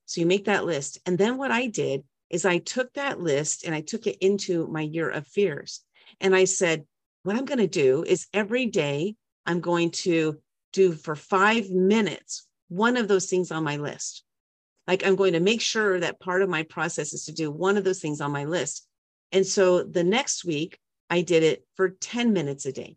So 0.05 0.21
you 0.21 0.27
make 0.27 0.45
that 0.45 0.65
list. 0.65 0.99
And 1.07 1.19
then 1.19 1.37
what 1.37 1.51
I 1.51 1.67
did 1.67 2.05
is 2.31 2.45
I 2.45 2.59
took 2.59 2.93
that 2.95 3.21
list 3.21 3.65
and 3.65 3.75
I 3.75 3.81
took 3.81 4.07
it 4.07 4.19
into 4.21 4.67
my 4.69 4.83
year 4.83 5.09
of 5.09 5.27
fears. 5.27 5.81
And 6.21 6.35
I 6.35 6.45
said, 6.45 6.85
what 7.23 7.37
I'm 7.37 7.45
going 7.45 7.59
to 7.59 7.67
do 7.67 8.05
is 8.07 8.29
every 8.33 8.67
day 8.67 9.17
I'm 9.45 9.61
going 9.61 9.91
to 9.93 10.39
do 10.73 10.93
for 10.93 11.17
five 11.17 11.71
minutes 11.71 12.47
one 12.69 12.97
of 12.97 13.09
those 13.09 13.27
things 13.27 13.51
on 13.51 13.65
my 13.65 13.77
list. 13.77 14.23
Like 14.87 15.05
I'm 15.05 15.17
going 15.17 15.33
to 15.33 15.41
make 15.41 15.61
sure 15.61 15.99
that 16.01 16.21
part 16.21 16.43
of 16.43 16.49
my 16.49 16.63
process 16.65 17.13
is 17.13 17.25
to 17.25 17.33
do 17.33 17.51
one 17.51 17.77
of 17.77 17.85
those 17.85 18.01
things 18.01 18.21
on 18.21 18.31
my 18.31 18.45
list. 18.45 18.87
And 19.33 19.45
so 19.45 19.83
the 19.83 20.05
next 20.05 20.45
week, 20.45 20.79
I 21.11 21.23
did 21.23 21.43
it 21.43 21.67
for 21.77 21.91
10 21.91 22.33
minutes 22.33 22.67
a 22.67 22.73
day. 22.73 22.97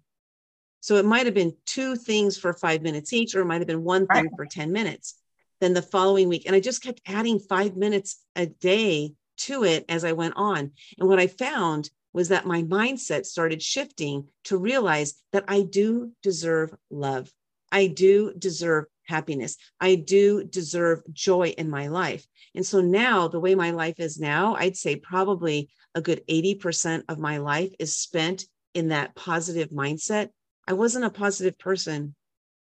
So 0.82 0.96
it 0.96 1.06
might 1.06 1.26
have 1.26 1.36
been 1.36 1.56
two 1.66 1.96
things 1.96 2.38
for 2.38 2.54
five 2.54 2.82
minutes 2.82 3.14
each, 3.14 3.36
or 3.36 3.42
it 3.42 3.46
might 3.46 3.62
have 3.62 3.68
been 3.68 3.84
one 3.84 4.08
thing 4.08 4.26
right. 4.26 4.36
for 4.36 4.46
10 4.46 4.72
minutes. 4.72 5.16
Then 5.60 5.74
the 5.74 5.82
following 5.82 6.30
week, 6.30 6.44
and 6.46 6.56
I 6.56 6.62
just 6.62 6.82
kept 6.82 7.02
adding 7.06 7.40
five 7.40 7.76
minutes 7.76 8.24
a 8.36 8.46
day 8.46 9.14
to 9.40 9.66
it 9.66 9.86
as 9.90 10.04
I 10.04 10.14
went 10.14 10.36
on. 10.38 10.72
And 10.98 11.08
what 11.10 11.20
I 11.20 11.28
found 11.28 11.90
was 12.14 12.30
that 12.30 12.46
my 12.46 12.64
mindset 12.64 13.26
started 13.26 13.62
shifting 13.62 14.28
to 14.46 14.58
realize 14.58 15.16
that 15.32 15.46
I 15.48 15.62
do 15.62 16.14
deserve 16.24 16.74
love. 16.90 17.32
I 17.72 17.88
do 17.88 18.34
deserve 18.38 18.86
happiness. 19.10 19.58
I 19.82 19.96
do 19.96 20.44
deserve 20.44 21.02
joy 21.12 21.50
in 21.58 21.70
my 21.70 21.88
life. 21.88 22.26
And 22.56 22.66
so 22.66 22.80
now, 22.80 23.28
the 23.28 23.40
way 23.40 23.56
my 23.56 23.72
life 23.72 24.00
is 24.00 24.20
now, 24.20 24.56
I'd 24.56 24.78
say 24.78 24.96
probably 24.96 25.70
a 25.96 26.02
good 26.02 26.22
80% 26.30 27.04
of 27.10 27.20
my 27.20 27.38
life 27.40 27.72
is 27.80 27.98
spent 27.98 28.46
in 28.74 28.90
that 28.90 29.16
positive 29.16 29.70
mindset. 29.70 30.30
I 30.68 30.74
wasn't 30.74 31.06
a 31.06 31.10
positive 31.10 31.58
person. 31.58 32.16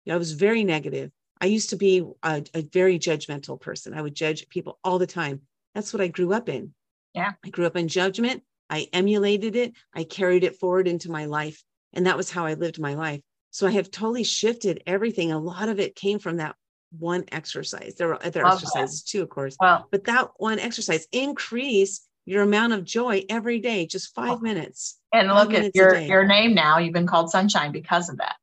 I 0.10 0.18
was 0.18 0.34
very 0.34 0.64
negative. 0.64 1.12
I 1.40 1.46
used 1.46 1.70
to 1.72 1.78
be 1.78 2.04
a, 2.22 2.44
a, 2.54 2.62
very 2.62 3.00
judgmental 3.00 3.60
person. 3.60 3.94
I 3.94 4.02
would 4.02 4.16
judge 4.16 4.48
people 4.50 4.80
all 4.84 5.00
the 5.00 5.08
time. 5.08 5.42
That's 5.74 5.94
what 5.94 6.02
I 6.02 6.08
grew 6.08 6.34
up 6.34 6.50
in. 6.50 6.74
Yeah. 7.14 7.32
I 7.44 7.50
grew 7.50 7.66
up 7.66 7.76
in 7.76 7.88
judgment. 7.88 8.44
I 8.70 8.88
emulated 8.94 9.56
it. 9.56 9.74
I 9.94 10.04
carried 10.04 10.44
it 10.44 10.58
forward 10.58 10.88
into 10.88 11.12
my 11.12 11.26
life. 11.26 11.64
And 11.94 12.08
that 12.08 12.18
was 12.18 12.30
how 12.30 12.46
I 12.46 12.54
lived 12.56 12.80
my 12.80 12.96
life. 12.96 13.22
So 13.54 13.68
I 13.68 13.72
have 13.72 13.92
totally 13.92 14.24
shifted 14.24 14.82
everything. 14.88 15.32
A 15.32 15.38
lot 15.38 15.70
of 15.70 15.80
it 15.80 15.96
came 15.96 16.18
from 16.18 16.38
that 16.38 16.56
one 16.98 17.26
exercise. 17.32 17.94
There 17.96 18.08
were 18.08 18.26
other 18.26 18.42
Love 18.42 18.56
exercises 18.56 19.04
too, 19.04 19.22
of 19.22 19.30
course. 19.30 19.56
Well, 19.60 19.88
but 19.92 20.06
that 20.06 20.30
one 20.38 20.58
exercise 20.58 21.08
increase 21.12 22.02
your 22.26 22.42
amount 22.42 22.74
of 22.74 22.84
joy 22.84 23.26
every 23.30 23.60
day, 23.60 23.86
just 23.86 24.16
five 24.16 24.40
oh. 24.40 24.40
minutes. 24.40 24.98
And 25.14 25.28
look 25.28 25.54
at 25.54 25.76
your 25.76 25.96
your 26.00 26.26
name 26.26 26.56
now. 26.56 26.80
You've 26.80 26.96
been 26.96 27.06
called 27.06 27.30
Sunshine 27.30 27.72
because 27.72 28.10
of 28.10 28.18
that. 28.18 28.38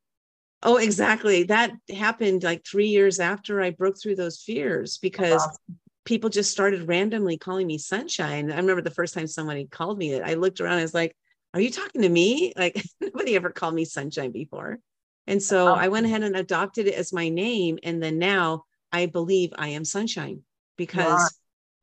Oh, 0.63 0.77
exactly. 0.77 1.43
That 1.43 1.73
happened 1.93 2.43
like 2.43 2.65
three 2.65 2.87
years 2.87 3.19
after 3.19 3.61
I 3.61 3.71
broke 3.71 4.01
through 4.01 4.15
those 4.15 4.39
fears 4.39 4.97
because 4.97 5.41
awesome. 5.41 5.77
people 6.05 6.29
just 6.29 6.51
started 6.51 6.87
randomly 6.87 7.37
calling 7.37 7.67
me 7.67 7.79
Sunshine. 7.79 8.49
I 8.49 8.55
remember 8.55 8.81
the 8.81 8.91
first 8.91 9.13
time 9.13 9.27
somebody 9.27 9.65
called 9.65 9.97
me 9.97 10.13
it. 10.13 10.23
I 10.23 10.35
looked 10.35 10.61
around. 10.61 10.77
I 10.77 10.83
was 10.83 10.93
like, 10.93 11.17
"Are 11.53 11.59
you 11.59 11.69
talking 11.69 12.03
to 12.03 12.09
me?" 12.09 12.53
Like 12.55 12.81
nobody 13.01 13.35
ever 13.35 13.49
called 13.49 13.75
me 13.75 13.83
Sunshine 13.83 14.31
before. 14.31 14.79
And 15.27 15.41
so 15.41 15.73
I 15.73 15.87
went 15.87 16.05
ahead 16.05 16.23
and 16.23 16.35
adopted 16.35 16.87
it 16.87 16.95
as 16.95 17.13
my 17.13 17.29
name. 17.29 17.79
And 17.83 18.01
then 18.01 18.19
now 18.19 18.65
I 18.91 19.05
believe 19.05 19.53
I 19.57 19.69
am 19.69 19.85
Sunshine 19.85 20.41
because 20.77 21.33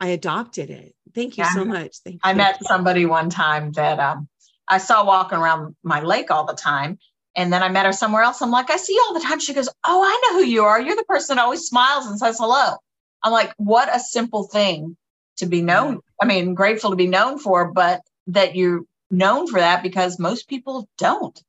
I 0.00 0.08
adopted 0.08 0.70
it. 0.70 0.94
Thank 1.14 1.38
you 1.38 1.44
yeah. 1.44 1.54
so 1.54 1.64
much. 1.64 1.98
Thank 2.04 2.20
I 2.22 2.32
you. 2.32 2.36
met 2.36 2.64
somebody 2.64 3.06
one 3.06 3.30
time 3.30 3.72
that 3.72 3.98
um, 3.98 4.28
I 4.68 4.78
saw 4.78 5.04
walking 5.04 5.38
around 5.38 5.76
my 5.82 6.02
lake 6.02 6.30
all 6.30 6.44
the 6.44 6.54
time. 6.54 6.98
And 7.36 7.52
then 7.52 7.62
I 7.62 7.68
met 7.68 7.86
her 7.86 7.92
somewhere 7.92 8.22
else. 8.22 8.42
I'm 8.42 8.50
like, 8.50 8.70
I 8.70 8.76
see 8.76 8.94
you 8.94 9.04
all 9.06 9.14
the 9.14 9.20
time. 9.20 9.38
She 9.38 9.54
goes, 9.54 9.68
Oh, 9.86 10.02
I 10.02 10.20
know 10.22 10.40
who 10.40 10.46
you 10.46 10.64
are. 10.64 10.80
You're 10.80 10.96
the 10.96 11.04
person 11.04 11.36
that 11.36 11.42
always 11.42 11.66
smiles 11.66 12.06
and 12.06 12.18
says 12.18 12.38
hello. 12.38 12.76
I'm 13.22 13.32
like, 13.32 13.54
What 13.56 13.94
a 13.94 14.00
simple 14.00 14.44
thing 14.44 14.96
to 15.36 15.46
be 15.46 15.62
known. 15.62 16.00
I 16.20 16.26
mean, 16.26 16.54
grateful 16.54 16.90
to 16.90 16.96
be 16.96 17.06
known 17.06 17.38
for, 17.38 17.72
but 17.72 18.02
that 18.28 18.56
you're 18.56 18.82
known 19.10 19.46
for 19.46 19.60
that 19.60 19.82
because 19.82 20.18
most 20.18 20.48
people 20.48 20.88
don't. 20.98 21.40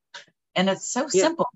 And 0.56 0.70
it's 0.70 0.92
so 0.92 1.08
yeah. 1.14 1.24
simple. 1.24 1.48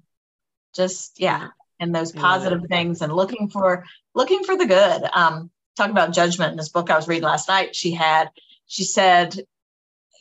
Just, 0.73 1.19
yeah. 1.19 1.49
And 1.79 1.93
those 1.93 2.11
positive 2.11 2.61
yeah. 2.61 2.77
things 2.77 3.01
and 3.01 3.13
looking 3.13 3.49
for 3.49 3.85
looking 4.13 4.43
for 4.43 4.55
the 4.55 4.65
good. 4.65 5.03
Um, 5.13 5.49
talking 5.75 5.91
about 5.91 6.13
judgment 6.13 6.51
in 6.51 6.57
this 6.57 6.69
book 6.69 6.89
I 6.89 6.95
was 6.95 7.07
reading 7.07 7.23
last 7.23 7.49
night, 7.49 7.75
she 7.75 7.91
had, 7.91 8.29
she 8.67 8.83
said, 8.83 9.37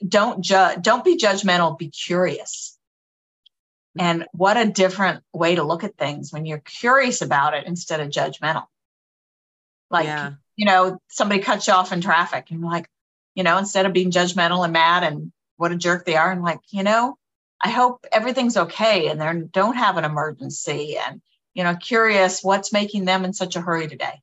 don't 0.06 0.42
judge, 0.42 0.82
don't 0.82 1.04
be 1.04 1.16
judgmental, 1.16 1.78
be 1.78 1.88
curious. 1.88 2.76
And 3.98 4.26
what 4.32 4.56
a 4.56 4.70
different 4.70 5.22
way 5.32 5.54
to 5.54 5.62
look 5.62 5.84
at 5.84 5.98
things 5.98 6.32
when 6.32 6.46
you're 6.46 6.58
curious 6.58 7.20
about 7.20 7.54
it 7.54 7.66
instead 7.66 8.00
of 8.00 8.08
judgmental. 8.08 8.64
Like, 9.90 10.06
yeah. 10.06 10.32
you 10.56 10.64
know, 10.64 10.98
somebody 11.08 11.42
cuts 11.42 11.66
you 11.66 11.74
off 11.74 11.92
in 11.92 12.00
traffic 12.00 12.50
and 12.50 12.62
like, 12.62 12.88
you 13.34 13.42
know, 13.42 13.58
instead 13.58 13.84
of 13.84 13.92
being 13.92 14.10
judgmental 14.10 14.64
and 14.64 14.72
mad 14.72 15.04
and 15.04 15.30
what 15.58 15.72
a 15.72 15.76
jerk 15.76 16.06
they 16.06 16.16
are, 16.16 16.32
and 16.32 16.42
like, 16.42 16.60
you 16.70 16.82
know, 16.82 17.18
I 17.62 17.70
hope 17.70 18.06
everything's 18.10 18.56
okay 18.56 19.08
and 19.08 19.20
they 19.20 19.48
don't 19.52 19.76
have 19.76 19.96
an 19.96 20.04
emergency 20.04 20.96
and, 20.96 21.20
you 21.54 21.62
know, 21.62 21.76
curious 21.76 22.42
what's 22.42 22.72
making 22.72 23.04
them 23.04 23.24
in 23.24 23.32
such 23.32 23.54
a 23.56 23.60
hurry 23.60 23.86
today. 23.86 24.20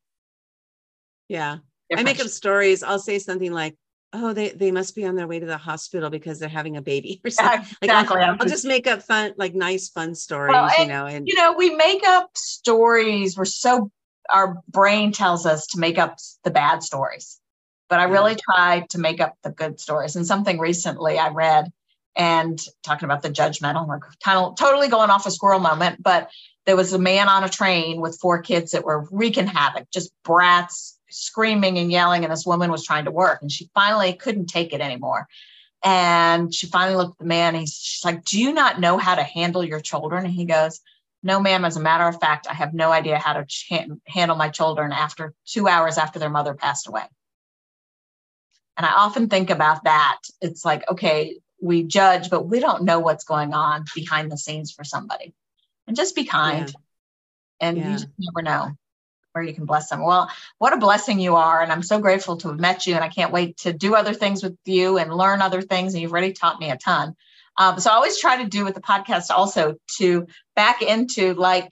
Yeah. 1.30 1.58
Different. 1.89 2.10
I 2.10 2.12
make 2.12 2.19
up 2.19 2.28
stories. 2.28 2.84
I'll 2.84 2.99
say 2.99 3.17
something 3.17 3.54
like, 3.54 3.75
oh, 4.12 4.34
they, 4.34 4.49
they 4.49 4.71
must 4.71 4.95
be 4.95 5.06
on 5.06 5.15
their 5.15 5.28
way 5.28 5.39
to 5.39 5.45
the 5.45 5.58
hospital 5.58 6.10
because 6.10 6.39
they're 6.39 6.49
having 6.49 6.75
a 6.75 6.82
baby 6.82 7.21
or 7.25 7.30
something. 7.30 7.62
Exactly. 7.82 7.88
Like 8.19 8.30
I'll, 8.30 8.38
I'll, 8.41 8.47
just 8.47 8.65
make 8.65 8.88
up 8.88 9.04
fun, 9.04 9.34
like 9.38 9.56
nice, 9.56 9.89
fun 9.89 10.15
stories, 10.15 10.54
well, 10.54 10.69
and, 10.78 10.88
you 10.88 10.93
know. 10.93 11.06
And 11.06 11.28
you 11.28 11.36
know, 11.36 11.54
we 11.58 11.75
make 11.75 12.06
up 12.08 12.32
stories. 12.36 13.38
We're 13.38 13.45
so 13.45 13.91
our 14.32 14.62
brain 14.67 15.12
tells 15.12 15.45
us 15.45 15.67
to 15.67 15.80
make 15.80 15.97
up 15.97 16.17
the 16.43 16.52
bad 16.52 16.84
stories. 16.84 17.39
But 17.89 17.99
I 17.99 18.04
really 18.04 18.36
try 18.36 18.86
to 18.91 18.99
make 18.99 19.19
up 19.19 19.34
the 19.41 19.49
good 19.49 19.80
stories. 19.80 20.15
And 20.15 20.25
something 20.25 20.60
recently 20.60 21.17
I 21.17 21.30
read 21.30 21.71
and 22.19 22.60
talking 22.84 23.05
about 23.05 23.21
the 23.21 23.29
judgmental, 23.29 23.88
we're 23.88 24.01
totally 24.55 24.89
going 24.89 25.10
off 25.10 25.25
a 25.25 25.32
squirrel 25.32 25.60
moment, 25.60 26.03
but 26.03 26.29
there 26.65 26.75
was 26.75 26.91
a 26.91 26.99
man 26.99 27.29
on 27.29 27.45
a 27.45 27.49
train 27.49 28.01
with 28.01 28.19
four 28.19 28.41
kids 28.41 28.71
that 28.71 28.84
were 28.84 29.08
wreaking 29.10 29.47
havoc, 29.47 29.89
just 29.89 30.12
brats, 30.23 30.99
screaming 31.10 31.77
and 31.77 31.91
yelling 31.91 32.23
and 32.23 32.32
this 32.32 32.45
woman 32.45 32.71
was 32.71 32.86
trying 32.86 33.05
to 33.05 33.12
work 33.12 33.41
and 33.41 33.51
she 33.51 33.69
finally 33.73 34.13
couldn't 34.13 34.47
take 34.47 34.73
it 34.73 34.82
anymore. 34.82 35.27
And 35.84 36.53
she 36.53 36.67
finally 36.67 36.97
looked 36.97 37.13
at 37.13 37.19
the 37.19 37.25
man 37.25 37.55
and 37.55 37.62
he's 37.62 37.73
she's 37.73 38.05
like 38.05 38.25
do 38.25 38.39
you 38.39 38.53
not 38.53 38.79
know 38.79 38.97
how 38.97 39.15
to 39.15 39.23
handle 39.23 39.63
your 39.63 39.79
children? 39.79 40.25
And 40.25 40.34
he 40.34 40.45
goes 40.45 40.82
no 41.23 41.39
ma'am. 41.39 41.65
As 41.65 41.77
a 41.77 41.82
matter 41.82 42.08
of 42.08 42.19
fact 42.19 42.47
i 42.49 42.53
have 42.53 42.73
no 42.73 42.91
idea 42.91 43.17
how 43.17 43.34
to 43.34 43.45
ch- 43.45 43.71
handle 44.05 44.36
my 44.36 44.49
children 44.49 44.91
after 44.91 45.34
two 45.45 45.67
hours 45.67 45.97
after 45.97 46.19
their 46.19 46.29
mother 46.29 46.53
passed 46.53 46.88
away. 46.88 47.05
And 48.77 48.86
i 48.86 48.91
often 48.91 49.29
think 49.29 49.49
about 49.49 49.86
that. 49.86 50.17
It's 50.41 50.63
like 50.63 50.84
okay 50.91 51.39
we 51.62 51.84
judge 51.84 52.30
but 52.30 52.48
we 52.48 52.60
don't 52.60 52.84
know 52.84 53.00
what's 53.00 53.24
going 53.24 53.54
on 53.54 53.86
behind 53.95 54.32
the 54.32 54.38
scenes 54.38 54.72
for 54.72 54.84
somebody 54.84 55.34
and 55.88 55.95
just 55.95 56.15
be 56.15 56.26
kind 56.26 56.69
yeah. 56.69 57.67
and 57.67 57.78
yeah. 57.78 57.88
you 57.88 57.93
just 57.93 58.08
never 58.17 58.41
know 58.41 58.72
where 59.34 59.43
you 59.43 59.54
can 59.54 59.65
bless 59.65 59.89
them. 59.89 60.04
Well, 60.04 60.30
what 60.58 60.74
a 60.74 60.78
blessing 60.78 61.19
you 61.19 61.36
are. 61.36 61.62
And 61.62 61.72
I'm 61.72 61.84
so 61.84 62.00
grateful 62.00 62.38
to 62.38 62.50
have 62.50 62.60
met 62.60 62.88
you. 62.88 62.95
And 62.95 63.04
I 63.04 63.10
can't 63.10 63.32
wait 63.32 63.58
to 63.58 63.74
do 63.74 63.95
other 63.95 64.13
things 64.13 64.41
with 64.43 64.58
you 64.65 64.98
and 64.98 65.13
learn 65.13 65.41
other 65.41 65.62
things. 65.62 65.93
And 65.93 66.02
you've 66.02 66.12
already 66.12 66.34
taught 66.34 66.60
me 66.60 66.72
a 66.72 66.78
ton. 66.78 67.15
Um, 67.58 67.80
so 67.80 67.89
I 67.89 67.93
always 67.93 68.19
try 68.19 68.41
to 68.41 68.50
do 68.50 68.63
with 68.65 68.76
the 68.76 68.82
podcast 68.82 69.30
also 69.30 69.76
to 69.98 70.28
back 70.56 70.82
into 70.82 71.34
like 71.34 71.72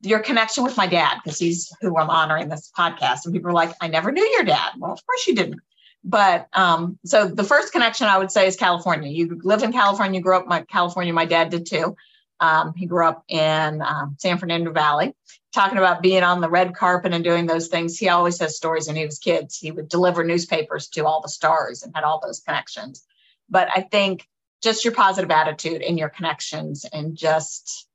your 0.00 0.20
connection 0.20 0.64
with 0.64 0.76
my 0.76 0.86
dad, 0.86 1.18
because 1.22 1.38
he's 1.38 1.70
who 1.80 1.98
I'm 1.98 2.08
honoring 2.08 2.48
this 2.48 2.70
podcast. 2.76 3.24
And 3.24 3.34
people 3.34 3.50
are 3.50 3.54
like, 3.54 3.74
I 3.80 3.88
never 3.88 4.12
knew 4.12 4.24
your 4.24 4.44
dad. 4.44 4.72
Well, 4.78 4.92
of 4.92 5.04
course 5.04 5.26
you 5.26 5.34
didn't. 5.34 5.60
But 6.04 6.48
um, 6.52 6.98
so 7.04 7.26
the 7.26 7.44
first 7.44 7.72
connection 7.72 8.06
I 8.06 8.18
would 8.18 8.30
say 8.30 8.46
is 8.46 8.56
California. 8.56 9.10
You 9.10 9.40
live 9.42 9.62
in 9.62 9.72
California, 9.72 10.18
you 10.18 10.22
grew 10.22 10.36
up 10.36 10.50
in 10.50 10.66
California. 10.66 11.12
My 11.12 11.24
dad 11.24 11.50
did 11.50 11.66
too. 11.66 11.96
Um, 12.40 12.74
he 12.74 12.86
grew 12.86 13.06
up 13.06 13.24
in 13.28 13.80
um, 13.80 14.16
San 14.18 14.38
Fernando 14.38 14.70
Valley 14.70 15.14
talking 15.54 15.78
about 15.78 16.02
being 16.02 16.24
on 16.24 16.40
the 16.40 16.50
red 16.50 16.74
carpet 16.74 17.14
and 17.14 17.24
doing 17.24 17.46
those 17.46 17.68
things. 17.68 17.96
He 17.96 18.08
always 18.08 18.38
has 18.40 18.56
stories 18.56 18.88
when 18.88 18.96
he 18.96 19.06
was 19.06 19.18
kids. 19.18 19.56
He 19.56 19.70
would 19.70 19.88
deliver 19.88 20.24
newspapers 20.24 20.88
to 20.88 21.06
all 21.06 21.22
the 21.22 21.28
stars 21.28 21.82
and 21.82 21.94
had 21.94 22.04
all 22.04 22.20
those 22.22 22.40
connections. 22.40 23.04
But 23.48 23.68
I 23.74 23.82
think 23.82 24.26
just 24.62 24.84
your 24.84 24.94
positive 24.94 25.30
attitude 25.30 25.80
and 25.80 25.98
your 25.98 26.08
connections 26.08 26.84
and 26.92 27.16
just 27.16 27.86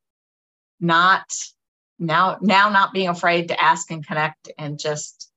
not 0.79 1.25
now 1.99 2.37
now 2.41 2.69
not 2.69 2.93
being 2.93 3.09
afraid 3.09 3.49
to 3.49 3.61
ask 3.61 3.91
and 3.91 4.07
connect 4.07 4.49
and 4.57 4.79
just 4.79 5.29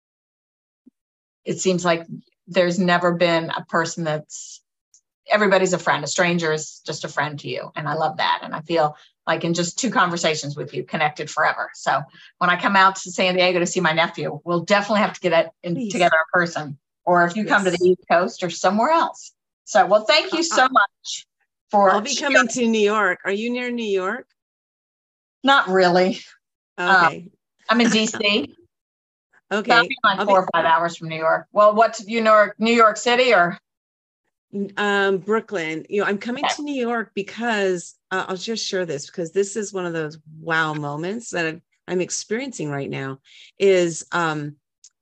it 1.45 1.59
seems 1.59 1.85
like 1.85 2.07
there's 2.53 2.79
never 2.79 3.13
been 3.13 3.51
a 3.51 3.65
person 3.65 4.05
that's 4.05 4.63
everybody's 5.31 5.73
a 5.73 5.79
friend. 5.79 6.05
A 6.05 6.07
stranger 6.07 6.53
is 6.53 6.81
just 6.85 7.05
a 7.05 7.09
friend 7.09 7.39
to 7.41 7.49
you. 7.49 7.71
And 7.77 7.89
i 7.89 7.95
love 7.95 8.19
that. 8.19 8.41
And 8.43 8.55
i 8.55 8.61
feel 8.61 8.97
like 9.27 9.45
in 9.45 9.55
just 9.55 9.79
two 9.79 9.91
conversations 9.91 10.57
with 10.57 10.75
you 10.75 10.85
connected 10.85 11.31
forever. 11.31 11.71
So 11.75 12.01
when 12.39 12.51
i 12.51 12.61
come 12.61 12.77
out 12.77 12.97
to 12.97 13.11
san 13.11 13.35
diego 13.35 13.59
to 13.59 13.67
see 13.67 13.81
my 13.81 13.93
nephew 13.93 14.41
we'll 14.45 14.65
definitely 14.65 15.01
have 15.01 15.15
to 15.15 15.21
get 15.21 15.47
it 15.47 15.51
in, 15.63 15.91
together 15.91 16.17
in 16.17 16.41
person. 16.41 16.79
Or 17.05 17.25
if 17.27 17.35
you 17.37 17.43
yes. 17.43 17.53
come 17.53 17.65
to 17.65 17.71
the 17.71 17.85
east 17.85 18.05
coast 18.11 18.45
or 18.45 18.51
somewhere 18.51 18.91
else. 18.91 19.33
So 19.65 19.87
well 19.87 20.05
thank 20.05 20.33
you 20.33 20.43
so 20.43 20.69
much 20.69 21.27
for 21.71 21.91
i'll 21.91 22.01
be 22.01 22.17
coming 22.17 22.49
to 22.49 22.67
new 22.67 22.81
york. 22.81 23.21
Are 23.25 23.33
you 23.33 23.51
near 23.51 23.71
new 23.71 23.85
york? 23.85 24.27
Not 25.45 25.69
really. 25.69 26.21
Okay. 26.79 27.17
Um, 27.17 27.31
i'm 27.69 27.81
in 27.81 27.89
dc 27.89 28.55
okay 29.53 29.73
I'll 29.73 29.87
be 29.87 29.97
like 30.03 30.27
four 30.27 30.41
or 30.41 30.49
five 30.53 30.65
hours 30.65 30.97
from 30.97 31.09
new 31.09 31.19
york 31.19 31.47
well 31.53 31.75
what's 31.75 32.07
you 32.07 32.23
York, 32.23 32.55
new 32.59 32.75
york 32.75 32.97
city 32.97 33.35
or 33.35 33.59
um, 34.77 35.19
Brooklyn. 35.19 35.87
You 35.89 36.01
know, 36.03 36.07
I'm 36.07 36.19
coming 36.19 36.45
to 36.57 36.63
New 36.63 36.75
York 36.75 37.13
because 37.15 37.95
uh, 38.11 38.27
I'll 38.29 38.37
just 38.37 38.67
share 38.67 38.85
this 38.85 39.07
because 39.07 39.33
this 39.33 39.57
is 39.57 39.73
one 39.73 39.87
of 39.87 39.93
those 39.93 40.19
wow 40.41 40.75
moments 40.75 41.31
that 41.31 41.47
I'm, 41.47 41.63
I'm 41.89 42.01
experiencing 42.01 42.71
right 42.71 42.91
now. 42.91 43.19
Is 43.59 44.05
um, 44.13 44.57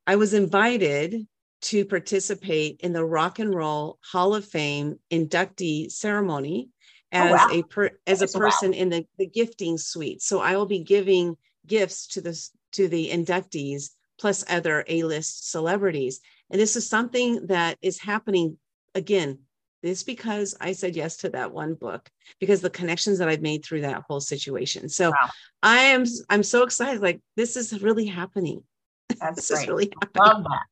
I 0.07 0.17
was 0.17 0.35
invited 0.35 1.27
to 1.63 1.85
participate 1.85 2.81
in 2.81 2.93
the 2.93 3.05
Rock 3.05 3.39
and 3.39 3.55
Roll 3.55 3.99
Hall 4.03 4.35
of 4.35 4.45
Fame 4.45 4.99
inductee 5.11 5.91
ceremony 5.91 6.69
oh, 7.13 7.19
as 7.19 7.33
oh, 7.33 7.35
wow. 7.35 7.49
a 7.53 7.63
per, 7.65 7.91
as 8.07 8.23
a 8.23 8.39
person 8.39 8.71
wow. 8.71 8.79
in 8.79 8.89
the, 8.89 9.07
the 9.19 9.27
gifting 9.27 9.79
suite. 9.79 10.23
So 10.23 10.41
I 10.41 10.57
will 10.57 10.67
be 10.67 10.81
giving 10.81 11.37
gifts 11.67 12.07
to 12.09 12.21
the 12.21 12.49
to 12.73 12.89
the 12.89 13.11
inductees 13.11 13.91
plus 14.21 14.45
other 14.49 14.85
A-list 14.87 15.51
celebrities. 15.51 16.21
And 16.51 16.61
this 16.61 16.77
is 16.77 16.89
something 16.89 17.47
that 17.47 17.79
is 17.81 17.99
happening 17.99 18.59
again, 18.95 19.39
this 19.83 20.03
because 20.03 20.55
I 20.61 20.73
said 20.73 20.95
yes 20.95 21.17
to 21.19 21.31
that 21.31 21.53
one 21.53 21.75
book 21.75 22.11
because 22.39 22.61
the 22.61 22.69
connections 22.69 23.19
that 23.19 23.29
I've 23.29 23.41
made 23.41 23.65
through 23.65 23.81
that 23.81 24.03
whole 24.07 24.21
situation. 24.21 24.91
So 24.91 25.11
wow. 25.11 25.31
I 25.63 25.79
am 25.85 26.05
I'm 26.29 26.43
so 26.43 26.65
excited. 26.65 27.01
Like 27.01 27.21
this 27.37 27.57
is 27.57 27.81
really 27.81 28.05
happening. 28.05 28.63
That's 29.21 29.37
this 29.37 29.51
great. 29.51 29.63
is 29.63 29.69
really 29.69 29.93
happening. 30.01 30.35
Love 30.35 30.45
that. 30.45 30.67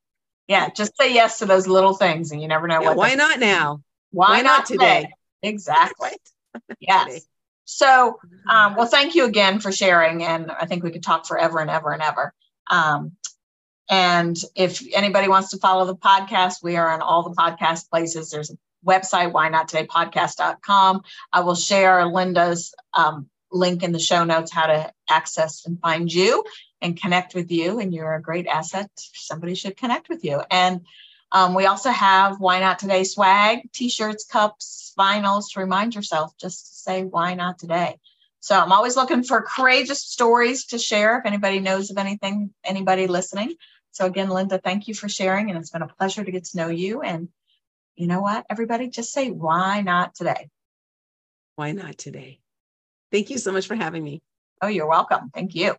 Yeah, 0.47 0.69
just 0.71 0.93
say 0.99 1.13
yes 1.13 1.39
to 1.39 1.47
those 1.47 1.67
little 1.67 1.95
things, 1.95 2.33
and 2.33 2.41
you 2.41 2.49
never 2.49 2.67
know 2.67 2.81
yeah, 2.81 2.89
what. 2.89 2.97
Why 2.97 3.15
not 3.15 3.39
now? 3.39 3.83
Why, 4.11 4.29
why 4.29 4.43
not 4.43 4.67
today? 4.67 5.03
today? 5.03 5.13
Exactly. 5.43 6.11
yes. 6.81 7.27
So, 7.65 8.19
um, 8.49 8.75
well, 8.75 8.87
thank 8.87 9.15
you 9.15 9.27
again 9.27 9.61
for 9.61 9.71
sharing, 9.73 10.25
and 10.25 10.51
I 10.51 10.65
think 10.65 10.83
we 10.83 10.91
could 10.91 11.03
talk 11.03 11.27
forever 11.27 11.59
and 11.61 11.69
ever 11.69 11.93
and 11.93 12.01
ever. 12.01 12.33
Um, 12.71 13.13
and 13.89 14.37
if 14.55 14.83
anybody 14.93 15.29
wants 15.29 15.51
to 15.51 15.59
follow 15.59 15.87
the 15.87 15.97
podcast, 15.97 16.63
we 16.63 16.77
are 16.77 16.91
on 16.91 17.01
all 17.01 17.29
the 17.29 17.35
podcast 17.35 17.89
places. 17.91 18.31
There's 18.31 18.51
a 18.51 18.59
website, 18.87 19.33
why 19.33 19.49
not 19.49 19.69
today 19.69 19.87
podcast.com. 19.87 21.03
I 21.33 21.41
will 21.41 21.55
share 21.55 22.01
Lynda's 22.03 22.75
um, 22.95 23.29
link 23.51 23.83
in 23.83 23.93
the 23.93 23.99
show 23.99 24.25
notes 24.25 24.53
how 24.53 24.67
to 24.67 24.93
access 25.09 25.65
and 25.65 25.81
find 25.81 26.13
you 26.13 26.45
and 26.81 27.01
connect 27.01 27.35
with 27.35 27.51
you. 27.51 27.81
And 27.81 27.95
you're 27.95 28.15
a 28.15 28.23
great 28.23 28.47
asset. 28.47 28.91
Somebody 28.97 29.55
should 29.55 29.77
connect 29.77 30.09
with 30.09 30.25
you. 30.25 30.43
And 30.51 30.83
um, 31.33 31.55
we 31.55 31.67
also 31.67 31.91
have 31.91 32.41
Why 32.41 32.61
Not 32.61 32.79
Today 32.79 33.05
swag, 33.05 33.71
t 33.73 33.89
shirts, 33.89 34.25
cups, 34.25 34.95
vinyls 34.99 35.53
to 35.53 35.61
remind 35.61 35.95
yourself 35.95 36.33
just 36.39 36.67
to 36.67 36.73
say, 36.75 37.05
Why 37.05 37.35
Not 37.35 37.59
Today? 37.59 37.99
So 38.41 38.59
I'm 38.59 38.73
always 38.73 38.97
looking 38.97 39.25
for 39.25 39.43
courageous 39.43 40.01
stories 40.01 40.67
to 40.67 40.79
share 40.79 41.19
if 41.19 41.27
anybody 41.27 41.61
knows 41.61 41.91
of 41.91 41.99
anything, 41.99 42.55
anybody 42.65 43.07
listening. 43.07 43.55
So 43.91 44.07
again, 44.07 44.29
Lynda, 44.29 44.63
thank 44.63 44.89
you 44.89 44.95
for 44.95 45.09
sharing. 45.09 45.51
And 45.51 45.59
it's 45.59 45.71
been 45.71 45.83
a 45.83 45.89
pleasure 45.89 46.25
to 46.25 46.31
get 46.31 46.45
to 46.45 46.57
know 46.57 46.69
you. 46.69 47.03
And 47.03 47.29
you 47.97 48.07
know 48.07 48.21
what, 48.21 48.47
everybody, 48.49 48.89
just 48.89 49.13
say, 49.13 49.31
why 49.31 49.81
not 49.81 50.15
today? 50.15 50.49
Why 51.57 51.73
not 51.73 51.99
today? 51.99 52.41
Thank 53.11 53.31
you 53.31 53.39
so 53.39 53.53
much 53.53 53.67
for 53.67 53.75
having 53.75 54.05
me. 54.05 54.21
Oh, 54.63 54.69
you're 54.69 54.89
welcome. 54.89 55.31
Thank 55.35 55.55
you. 55.55 55.75